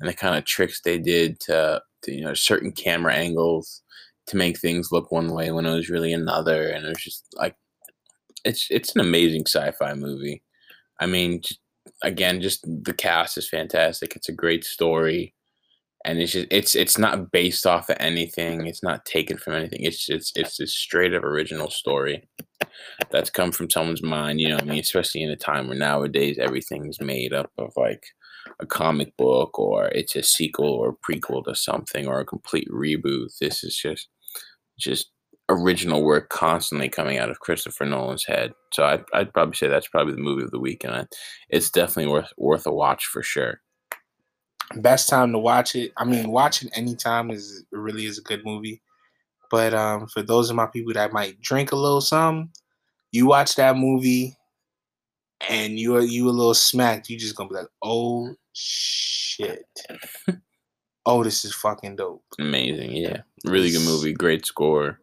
and 0.00 0.08
the 0.08 0.14
kind 0.14 0.36
of 0.36 0.44
tricks 0.44 0.80
they 0.80 0.96
did 0.96 1.38
to, 1.40 1.82
you 2.06 2.22
know 2.22 2.34
certain 2.34 2.72
camera 2.72 3.14
angles 3.14 3.82
to 4.28 4.36
make 4.36 4.58
things 4.58 4.92
look 4.92 5.10
one 5.12 5.32
way 5.32 5.50
when 5.50 5.66
it 5.66 5.74
was 5.74 5.90
really 5.90 6.12
another, 6.12 6.68
and 6.68 6.86
it 6.86 6.88
was 6.90 7.02
just 7.02 7.26
like 7.36 7.56
it's 8.44 8.66
it's 8.70 8.94
an 8.94 9.00
amazing 9.00 9.42
sci-fi 9.46 9.94
movie. 9.94 10.42
I 11.00 11.06
mean, 11.06 11.40
just, 11.42 11.60
again, 12.02 12.40
just 12.42 12.62
the 12.84 12.94
cast 12.94 13.38
is 13.38 13.48
fantastic. 13.48 14.16
It's 14.16 14.28
a 14.28 14.32
great 14.32 14.64
story. 14.64 15.34
and 16.04 16.18
it's 16.20 16.32
just 16.32 16.46
it's 16.50 16.74
it's 16.74 16.98
not 16.98 17.30
based 17.30 17.66
off 17.66 17.90
of 17.90 17.96
anything. 18.00 18.66
It's 18.66 18.82
not 18.82 19.04
taken 19.04 19.36
from 19.36 19.54
anything. 19.54 19.80
It's 19.82 20.08
it's 20.08 20.32
it's 20.34 20.56
this 20.56 20.74
straight 20.74 21.14
up 21.14 21.24
original 21.24 21.70
story 21.70 22.26
that's 23.10 23.30
come 23.30 23.52
from 23.52 23.68
someone's 23.70 24.02
mind. 24.02 24.40
You 24.40 24.48
know, 24.48 24.54
what 24.56 24.64
I 24.64 24.66
mean, 24.66 24.80
especially 24.80 25.22
in 25.22 25.30
a 25.30 25.36
time 25.36 25.68
where 25.68 25.76
nowadays 25.78 26.38
everything's 26.38 27.00
made 27.00 27.32
up 27.34 27.50
of 27.58 27.72
like 27.76 28.02
a 28.60 28.66
comic 28.66 29.16
book 29.16 29.58
or 29.58 29.86
it's 29.88 30.16
a 30.16 30.22
sequel 30.22 30.68
or 30.68 30.96
prequel 31.08 31.44
to 31.44 31.54
something 31.54 32.06
or 32.06 32.20
a 32.20 32.26
complete 32.26 32.68
reboot. 32.68 33.28
This 33.40 33.64
is 33.64 33.76
just 33.76 34.08
just 34.78 35.10
original 35.48 36.02
work 36.02 36.28
constantly 36.28 36.88
coming 36.88 37.18
out 37.18 37.30
of 37.30 37.40
Christopher 37.40 37.84
Nolan's 37.84 38.24
head. 38.24 38.52
So 38.72 38.84
I'd, 38.84 39.02
I'd 39.12 39.32
probably 39.32 39.56
say 39.56 39.66
that's 39.66 39.88
probably 39.88 40.14
the 40.14 40.20
movie 40.20 40.44
of 40.44 40.52
the 40.52 40.60
week, 40.60 40.84
and 40.84 40.94
I, 40.94 41.06
it's 41.48 41.70
definitely 41.70 42.12
worth 42.12 42.32
worth 42.36 42.66
a 42.66 42.72
watch 42.72 43.06
for 43.06 43.22
sure. 43.22 43.60
Best 44.76 45.08
time 45.08 45.32
to 45.32 45.38
watch 45.38 45.74
it. 45.74 45.92
I 45.96 46.04
mean, 46.04 46.30
watching 46.30 46.70
anytime 46.74 47.30
is 47.30 47.64
really 47.72 48.06
is 48.06 48.18
a 48.18 48.22
good 48.22 48.44
movie. 48.44 48.80
But 49.50 49.74
um, 49.74 50.06
for 50.06 50.22
those 50.22 50.48
of 50.48 50.54
my 50.54 50.66
people 50.66 50.92
that 50.92 51.12
might 51.12 51.40
drink 51.40 51.72
a 51.72 51.76
little 51.76 52.00
some, 52.00 52.52
you 53.10 53.26
watch 53.26 53.56
that 53.56 53.76
movie 53.76 54.36
and 55.48 55.78
you 55.78 55.96
are 55.96 56.02
you 56.02 56.28
a 56.28 56.30
little 56.30 56.54
smacked, 56.54 57.08
you 57.08 57.18
just 57.18 57.36
gonna 57.36 57.48
be 57.48 57.56
like, 57.56 57.68
oh 57.82 58.34
shit. 58.52 59.64
oh, 61.06 61.24
this 61.24 61.44
is 61.44 61.54
fucking 61.54 61.96
dope. 61.96 62.22
Amazing, 62.38 62.92
yeah. 62.92 63.22
Really 63.44 63.70
good 63.70 63.84
movie, 63.84 64.12
great 64.12 64.46
score. 64.46 65.00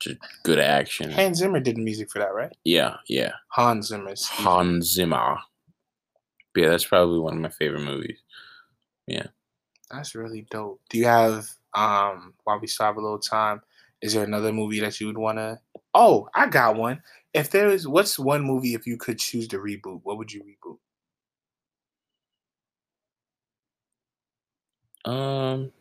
Just 0.00 0.18
good 0.44 0.60
action. 0.60 1.10
Hans 1.10 1.38
Zimmer 1.38 1.60
did 1.60 1.76
the 1.76 1.82
music 1.82 2.10
for 2.10 2.20
that, 2.20 2.34
right? 2.34 2.54
Yeah, 2.64 2.96
yeah. 3.08 3.32
Hans 3.48 3.88
Zimmer. 3.88 4.14
Hans 4.16 4.92
Zimmer. 4.92 5.38
Yeah, 6.54 6.68
that's 6.70 6.84
probably 6.84 7.18
one 7.18 7.34
of 7.34 7.40
my 7.40 7.48
favorite 7.50 7.84
movies. 7.84 8.18
Yeah. 9.06 9.26
That's 9.90 10.14
really 10.14 10.46
dope. 10.50 10.80
Do 10.90 10.98
you 10.98 11.06
have 11.06 11.46
um 11.74 12.34
while 12.44 12.60
we 12.60 12.66
still 12.66 12.86
have 12.86 12.96
a 12.96 13.00
little 13.00 13.18
time, 13.18 13.60
is 14.02 14.12
there 14.12 14.24
another 14.24 14.52
movie 14.52 14.80
that 14.80 15.00
you 15.00 15.06
would 15.06 15.18
wanna 15.18 15.60
Oh, 15.94 16.28
I 16.34 16.46
got 16.46 16.76
one. 16.76 17.02
If 17.34 17.50
there 17.50 17.68
is 17.68 17.86
what's 17.88 18.18
one 18.18 18.42
movie 18.42 18.74
if 18.74 18.86
you 18.86 18.96
could 18.96 19.18
choose 19.18 19.48
to 19.48 19.58
reboot, 19.58 20.00
what 20.04 20.18
would 20.18 20.32
you 20.32 20.42
reboot? 20.42 20.78
Um 25.04 25.72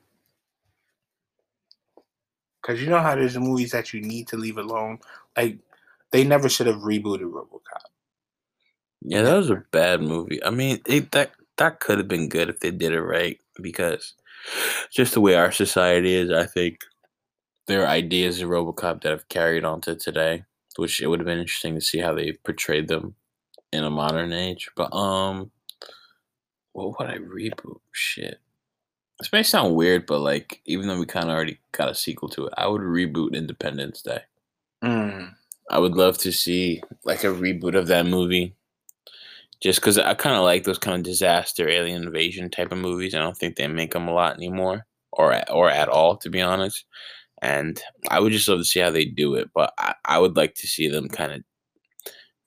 Because 2.61 2.81
you 2.81 2.89
know 2.89 2.99
how 2.99 3.15
there's 3.15 3.37
movies 3.37 3.71
that 3.71 3.93
you 3.93 4.01
need 4.01 4.27
to 4.29 4.37
leave 4.37 4.57
alone. 4.57 4.99
Like 5.37 5.59
they 6.11 6.23
never 6.23 6.49
should 6.49 6.67
have 6.67 6.77
rebooted 6.77 7.31
RoboCop. 7.31 7.83
Yeah, 9.01 9.21
that 9.23 9.35
was 9.37 9.49
a 9.49 9.63
bad 9.71 10.01
movie. 10.01 10.43
I 10.43 10.49
mean, 10.49 10.81
it, 10.85 11.11
that 11.11 11.31
that 11.57 11.79
could 11.79 11.97
have 11.97 12.07
been 12.07 12.29
good 12.29 12.49
if 12.49 12.59
they 12.59 12.71
did 12.71 12.93
it 12.93 13.01
right 13.01 13.39
because 13.61 14.13
just 14.91 15.13
the 15.13 15.21
way 15.21 15.35
our 15.35 15.51
society 15.51 16.13
is, 16.13 16.31
I 16.31 16.45
think 16.45 16.81
there 17.67 17.83
are 17.83 17.87
ideas 17.87 18.41
of 18.41 18.49
RoboCop 18.49 19.01
that 19.01 19.11
have 19.11 19.29
carried 19.29 19.65
on 19.65 19.81
to 19.81 19.95
today, 19.95 20.45
which 20.77 21.01
it 21.01 21.07
would 21.07 21.19
have 21.19 21.25
been 21.25 21.39
interesting 21.39 21.75
to 21.75 21.81
see 21.81 21.99
how 21.99 22.13
they 22.13 22.33
portrayed 22.43 22.87
them 22.87 23.15
in 23.71 23.83
a 23.83 23.89
modern 23.89 24.33
age. 24.33 24.69
But 24.75 24.93
um, 24.93 25.51
what 26.73 26.99
would 26.99 27.09
I 27.09 27.17
reboot? 27.17 27.79
Shit, 27.91 28.39
this 29.19 29.31
may 29.31 29.43
sound 29.43 29.75
weird, 29.75 30.05
but 30.05 30.19
like 30.19 30.61
even 30.65 30.87
though 30.87 30.99
we 30.99 31.05
kind 31.05 31.29
of 31.29 31.35
already 31.35 31.59
got 31.71 31.89
a 31.89 31.95
sequel 31.95 32.29
to 32.29 32.47
it, 32.47 32.53
I 32.57 32.67
would 32.67 32.81
reboot 32.81 33.33
Independence 33.33 34.01
Day. 34.01 34.21
Mm. 34.83 35.33
I 35.69 35.79
would 35.79 35.95
love 35.95 36.17
to 36.19 36.31
see 36.31 36.81
like 37.03 37.23
a 37.23 37.27
reboot 37.27 37.75
of 37.75 37.87
that 37.87 38.05
movie. 38.05 38.53
Just 39.59 39.79
because 39.79 39.97
I 39.97 40.13
kind 40.13 40.35
of 40.35 40.43
like 40.43 40.65
those 40.65 40.77
kind 40.77 40.97
of 40.97 41.03
disaster 41.03 41.67
alien 41.67 42.03
invasion 42.03 42.51
type 42.51 42.71
of 42.71 42.77
movies. 42.77 43.15
I 43.15 43.19
don't 43.19 43.35
think 43.35 43.55
they 43.55 43.67
make 43.67 43.91
them 43.91 44.07
a 44.07 44.13
lot 44.13 44.35
anymore, 44.35 44.85
or 45.11 45.33
at, 45.33 45.49
or 45.51 45.67
at 45.67 45.89
all, 45.89 46.15
to 46.17 46.29
be 46.29 46.41
honest. 46.41 46.85
And 47.41 47.81
I 48.09 48.19
would 48.19 48.31
just 48.31 48.47
love 48.47 48.59
to 48.59 48.65
see 48.65 48.79
how 48.79 48.89
they 48.89 49.05
do 49.05 49.35
it. 49.35 49.49
But 49.53 49.73
I, 49.77 49.93
I 50.05 50.19
would 50.19 50.35
like 50.35 50.55
to 50.55 50.67
see 50.67 50.87
them 50.87 51.07
kind 51.07 51.31
of 51.31 51.43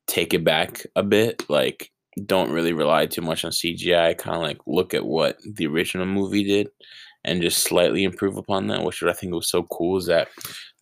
take 0.07 0.35
it 0.35 0.45
back 0.45 0.85
a 0.97 1.03
bit. 1.03 1.49
Like, 1.49 1.91
don't 2.27 2.51
really 2.51 2.73
rely 2.73 3.07
too 3.07 3.23
much 3.23 3.45
on 3.45 3.53
CGI. 3.53 4.19
Kind 4.19 4.37
of 4.37 4.43
like 4.43 4.59
look 4.67 4.95
at 4.95 5.07
what 5.07 5.39
the 5.45 5.67
original 5.67 6.07
movie 6.07 6.45
did, 6.45 6.69
and 7.25 7.43
just 7.43 7.63
slightly 7.63 8.05
improve 8.05 8.37
upon 8.37 8.67
that. 8.69 8.85
Which 8.85 9.03
I 9.03 9.13
think 9.13 9.33
was 9.33 9.51
so 9.51 9.63
cool 9.65 9.99
is 9.99 10.07
that 10.07 10.29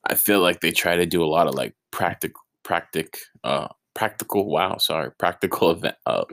I 0.06 0.14
feel 0.14 0.40
like 0.40 0.60
they 0.60 0.70
try 0.70 0.96
to 0.96 1.06
do 1.06 1.22
a 1.22 1.26
lot 1.26 1.46
of 1.46 1.54
like 1.54 1.74
practical, 1.90 2.40
practic, 2.64 3.18
uh, 3.44 3.68
practical. 3.94 4.48
Wow, 4.48 4.78
sorry, 4.78 5.10
practical 5.18 5.70
event. 5.72 5.96
Uh, 6.06 6.24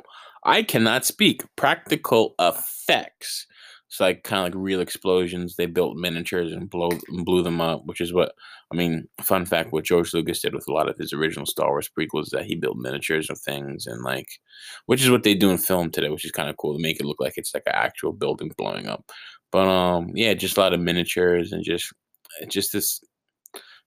I 0.46 0.64
cannot 0.64 1.06
speak. 1.06 1.44
Practical 1.56 2.36
effects. 2.40 3.48
It's 3.96 4.02
like 4.02 4.24
kind 4.24 4.40
of 4.40 4.44
like 4.54 4.62
real 4.62 4.82
explosions. 4.82 5.56
They 5.56 5.68
built 5.68 5.96
miniatures 5.96 6.52
and 6.52 6.70
blow 6.70 6.90
and 7.08 7.24
blew 7.24 7.42
them 7.44 7.62
up, 7.62 7.86
which 7.86 8.02
is 8.02 8.12
what 8.12 8.34
I 8.70 8.76
mean. 8.76 9.08
Fun 9.22 9.46
fact: 9.46 9.72
what 9.72 9.86
George 9.86 10.14
Lucas 10.14 10.42
did 10.42 10.54
with 10.54 10.68
a 10.68 10.74
lot 10.74 10.90
of 10.90 10.98
his 10.98 11.14
original 11.14 11.46
Star 11.46 11.70
Wars 11.70 11.90
prequels 11.98 12.24
is 12.24 12.30
that 12.32 12.44
he 12.44 12.56
built 12.56 12.76
miniatures 12.76 13.30
of 13.30 13.40
things 13.40 13.88
and 13.88 14.04
like, 14.04 14.28
which 14.88 15.02
is 15.02 15.10
what 15.10 15.24
they 15.24 15.34
do 15.34 15.50
in 15.50 15.58
film 15.58 15.92
today, 15.92 16.10
which 16.10 16.26
is 16.26 16.32
kind 16.32 16.50
of 16.50 16.58
cool 16.58 16.76
to 16.76 16.82
make 16.82 17.00
it 17.00 17.06
look 17.06 17.22
like 17.22 17.38
it's 17.38 17.54
like 17.54 17.64
an 17.68 17.72
actual 17.74 18.12
building 18.12 18.52
blowing 18.58 18.86
up. 18.86 19.10
But 19.50 19.70
um, 19.70 20.12
yeah, 20.14 20.34
just 20.34 20.58
a 20.58 20.60
lot 20.60 20.74
of 20.74 20.82
miniatures 20.82 21.54
and 21.54 21.64
just 21.64 21.94
just 22.50 22.74
this 22.74 23.02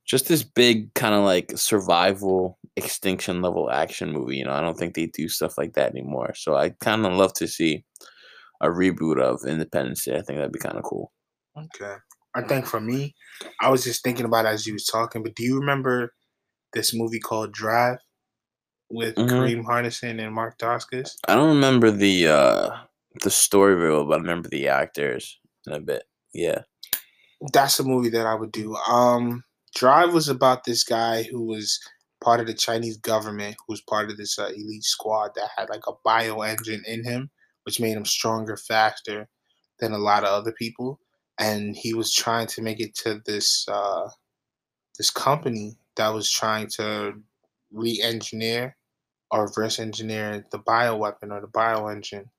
just 0.06 0.26
this 0.26 0.42
big 0.42 0.94
kind 0.94 1.14
of 1.14 1.22
like 1.22 1.52
survival 1.54 2.58
extinction 2.76 3.42
level 3.42 3.70
action 3.70 4.10
movie. 4.10 4.38
You 4.38 4.46
know, 4.46 4.52
I 4.52 4.62
don't 4.62 4.78
think 4.78 4.94
they 4.94 5.04
do 5.04 5.28
stuff 5.28 5.58
like 5.58 5.74
that 5.74 5.90
anymore. 5.90 6.32
So 6.34 6.56
I 6.56 6.70
kind 6.80 7.04
of 7.04 7.12
love 7.12 7.34
to 7.34 7.46
see 7.46 7.84
a 8.60 8.68
reboot 8.68 9.20
of 9.20 9.46
Independence 9.46 10.04
Day. 10.04 10.12
I 10.16 10.22
think 10.22 10.38
that'd 10.38 10.52
be 10.52 10.58
kind 10.58 10.76
of 10.76 10.82
cool. 10.84 11.12
Okay. 11.56 11.94
I 12.34 12.42
think 12.42 12.66
for 12.66 12.80
me, 12.80 13.14
I 13.60 13.70
was 13.70 13.84
just 13.84 14.02
thinking 14.04 14.26
about 14.26 14.44
it 14.44 14.48
as 14.48 14.66
you 14.66 14.72
was 14.74 14.84
talking, 14.86 15.22
but 15.22 15.34
do 15.34 15.42
you 15.42 15.58
remember 15.58 16.12
this 16.72 16.94
movie 16.94 17.18
called 17.20 17.52
Drive 17.52 17.98
with 18.90 19.14
Mhm. 19.16 19.28
Kadeem 19.28 19.64
Hardison 19.64 20.22
and 20.22 20.34
Mark 20.34 20.58
Dacascos? 20.58 21.16
I 21.26 21.34
don't 21.34 21.48
remember 21.56 21.90
the 21.90 22.28
uh 22.28 22.70
the 23.22 23.30
story 23.30 23.74
very 23.74 23.90
well, 23.92 24.04
but 24.04 24.18
I 24.18 24.22
remember 24.22 24.48
the 24.48 24.68
actors 24.68 25.40
in 25.66 25.72
a 25.72 25.80
bit. 25.80 26.04
Yeah. 26.32 26.62
That's 27.52 27.78
a 27.80 27.84
movie 27.84 28.10
that 28.10 28.26
I 28.26 28.34
would 28.34 28.52
do. 28.52 28.76
Um, 28.76 29.44
Drive 29.74 30.12
was 30.12 30.28
about 30.28 30.64
this 30.64 30.84
guy 30.84 31.22
who 31.24 31.44
was 31.44 31.80
part 32.20 32.40
of 32.40 32.46
the 32.46 32.54
Chinese 32.54 32.96
government, 32.98 33.56
who 33.58 33.72
was 33.72 33.80
part 33.82 34.10
of 34.10 34.16
this 34.16 34.38
uh, 34.38 34.48
elite 34.48 34.84
squad 34.84 35.32
that 35.36 35.50
had 35.56 35.68
like 35.70 35.86
a 35.86 35.92
bio 36.04 36.42
engine 36.42 36.82
in 36.86 37.04
him, 37.04 37.30
which 37.68 37.80
made 37.80 37.98
him 37.98 38.04
stronger, 38.06 38.56
faster 38.56 39.28
than 39.78 39.92
a 39.92 39.98
lot 39.98 40.24
of 40.24 40.30
other 40.30 40.52
people. 40.52 40.98
And 41.38 41.76
he 41.76 41.92
was 41.92 42.14
trying 42.14 42.46
to 42.46 42.62
make 42.62 42.80
it 42.80 42.94
to 43.02 43.20
this 43.26 43.66
uh, 43.68 44.08
this 44.96 45.10
company 45.10 45.76
that 45.96 46.08
was 46.14 46.30
trying 46.30 46.68
to 46.78 47.12
re-engineer 47.70 48.74
or 49.30 49.42
reverse 49.42 49.78
engineer 49.78 50.46
the 50.50 50.60
bioweapon 50.60 51.30
or 51.30 51.42
the 51.42 51.48
bioengine. 51.48 52.30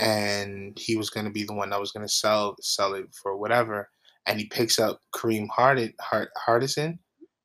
And 0.00 0.76
he 0.76 0.96
was 0.96 1.10
going 1.10 1.26
to 1.26 1.32
be 1.32 1.44
the 1.44 1.54
one 1.54 1.70
that 1.70 1.78
was 1.78 1.92
going 1.92 2.04
to 2.04 2.12
sell 2.12 2.56
sell 2.60 2.94
it 2.94 3.06
for 3.22 3.36
whatever. 3.36 3.88
And 4.26 4.40
he 4.40 4.46
picks 4.46 4.80
up 4.80 4.98
Kadeem 5.14 5.46
Hard- 5.48 5.94
Hard- 6.00 6.34
Hardison 6.44 6.98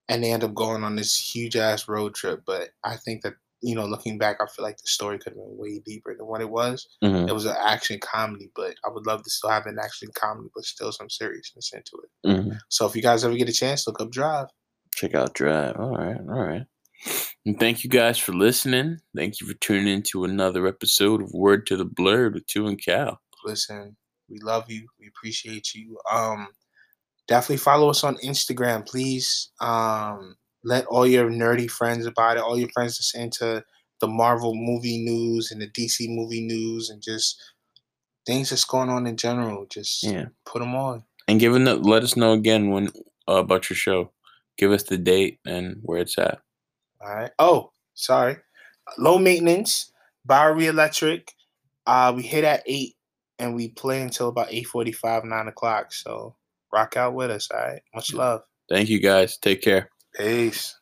and 0.10 0.24
they 0.24 0.32
end 0.32 0.44
up 0.44 0.56
going 0.56 0.84
on 0.84 0.96
this 0.96 1.16
huge 1.16 1.56
ass 1.56 1.88
road 1.88 2.16
trip. 2.16 2.42
But 2.48 2.70
I 2.84 2.96
think 2.96 3.22
that 3.22 3.36
you 3.62 3.74
know 3.76 3.86
looking 3.86 4.18
back 4.18 4.38
I 4.42 4.46
feel 4.48 4.64
like 4.66 4.78
the 4.78 4.88
story 4.88 5.18
could 5.18 5.34
have 5.34 5.38
been 5.38 5.58
way 5.58 5.80
deeper 5.86 6.16
than 6.16 6.28
what 6.28 6.42
it 6.42 6.50
was 6.50 6.88
Mhm. 7.04 7.28
it 7.30 7.34
was 7.34 7.46
an 7.46 7.56
action 7.60 8.00
comedy 8.02 8.52
but 8.56 8.76
I 8.86 8.90
would 8.90 9.06
love 9.08 9.24
to 9.24 9.30
still 9.30 9.50
have 9.50 9.66
an 9.66 9.78
action 9.80 10.10
comedy 10.16 10.50
but 10.54 10.66
still 10.66 10.92
some 10.92 11.10
seriousness 11.10 11.72
into 11.74 11.98
it 12.04 12.28
Mhm. 12.30 12.60
so 12.70 12.86
if 12.86 12.96
you 12.96 13.02
guys 13.02 13.24
ever 13.24 13.36
get 13.36 13.50
a 13.50 13.54
chance 13.54 13.88
look 13.88 14.02
up 14.02 14.12
Drive 14.12 14.48
Check 14.94 15.14
out 15.14 15.34
Drive. 15.34 15.76
All 15.78 15.90
right, 15.98 16.16
all 16.22 16.42
right. 16.42 16.66
And 17.46 17.60
thank 17.60 17.84
you 17.84 17.90
guys 17.90 18.18
for 18.18 18.32
listening. 18.32 18.98
Thank 19.14 19.42
you 19.42 19.46
for 19.48 19.54
tuning 19.56 19.90
in 19.94 20.04
to 20.04 20.24
another 20.24 20.66
episode 20.68 21.22
of 21.22 21.34
Word 21.34 21.68
to 21.68 21.76
the 21.76 21.84
Blurred 21.84 22.34
with 22.34 22.48
Two 22.48 22.68
and 22.68 22.82
Cal. 22.82 23.20
listen 23.44 23.96
we 24.30 24.40
love 24.40 24.72
you 24.72 24.88
we 25.00 25.08
appreciate 25.08 25.76
you 25.76 26.00
um 26.12 26.48
definitely 27.28 27.58
follow 27.58 27.90
us 27.90 28.04
on 28.04 28.16
instagram 28.18 28.84
please 28.88 29.52
um 29.62 30.36
let 30.66 30.86
all 30.88 31.06
your 31.08 31.30
nerdy 31.30 31.70
friends 31.70 32.06
about 32.06 32.36
it 32.38 32.44
all 32.44 32.58
your 32.58 32.70
friends 32.74 32.98
that's 32.98 33.14
into 33.16 33.64
the 34.02 34.08
marvel 34.08 34.54
movie 34.56 34.98
news 35.06 35.52
and 35.52 35.62
the 35.62 35.70
dc 35.70 35.96
movie 36.10 36.42
news 36.46 36.90
and 36.90 37.02
just 37.02 37.40
things 38.26 38.50
that's 38.50 38.66
going 38.66 38.90
on 38.90 39.06
in 39.08 39.16
general 39.16 39.66
just 39.68 40.04
Yeah. 40.04 40.26
put 40.46 40.60
them 40.60 40.76
on 40.76 41.04
And 41.28 41.40
give 41.40 41.56
it, 41.56 41.60
let 41.84 42.04
us 42.04 42.16
know 42.18 42.34
again 42.34 42.70
when 42.72 42.90
uh, 43.28 43.36
about 43.36 43.70
your 43.70 43.78
show. 43.78 44.12
Give 44.58 44.72
us 44.72 44.84
the 44.84 44.98
date 44.98 45.40
and 45.46 45.78
where 45.84 46.00
it's 46.00 46.18
at. 46.18 46.40
all 47.02 47.14
right 47.16 47.32
oh 47.40 47.72
sorry 47.94 48.38
low 48.98 49.18
maintenance 49.18 49.92
bowery 50.26 50.68
electric 50.68 51.32
uh 51.88 52.12
we 52.16 52.24
hit 52.24 52.44
at 52.44 52.64
8 52.66 52.96
and 53.40 53.54
we 53.56 53.68
play 53.70 54.02
until 54.02 54.30
about 54.30 54.50
8.45 54.50 55.26
9 55.26 55.48
o'clock 55.48 55.92
so 55.94 56.36
rock 56.74 56.96
out 56.98 57.14
with 57.14 57.32
us 57.32 57.50
all 57.52 57.60
right 57.60 57.82
much 57.94 58.14
love 58.14 58.42
Thank 58.68 58.90
you 58.90 59.00
guys. 59.00 59.38
Take 59.38 59.62
care. 59.62 59.92
Peace 60.18 60.76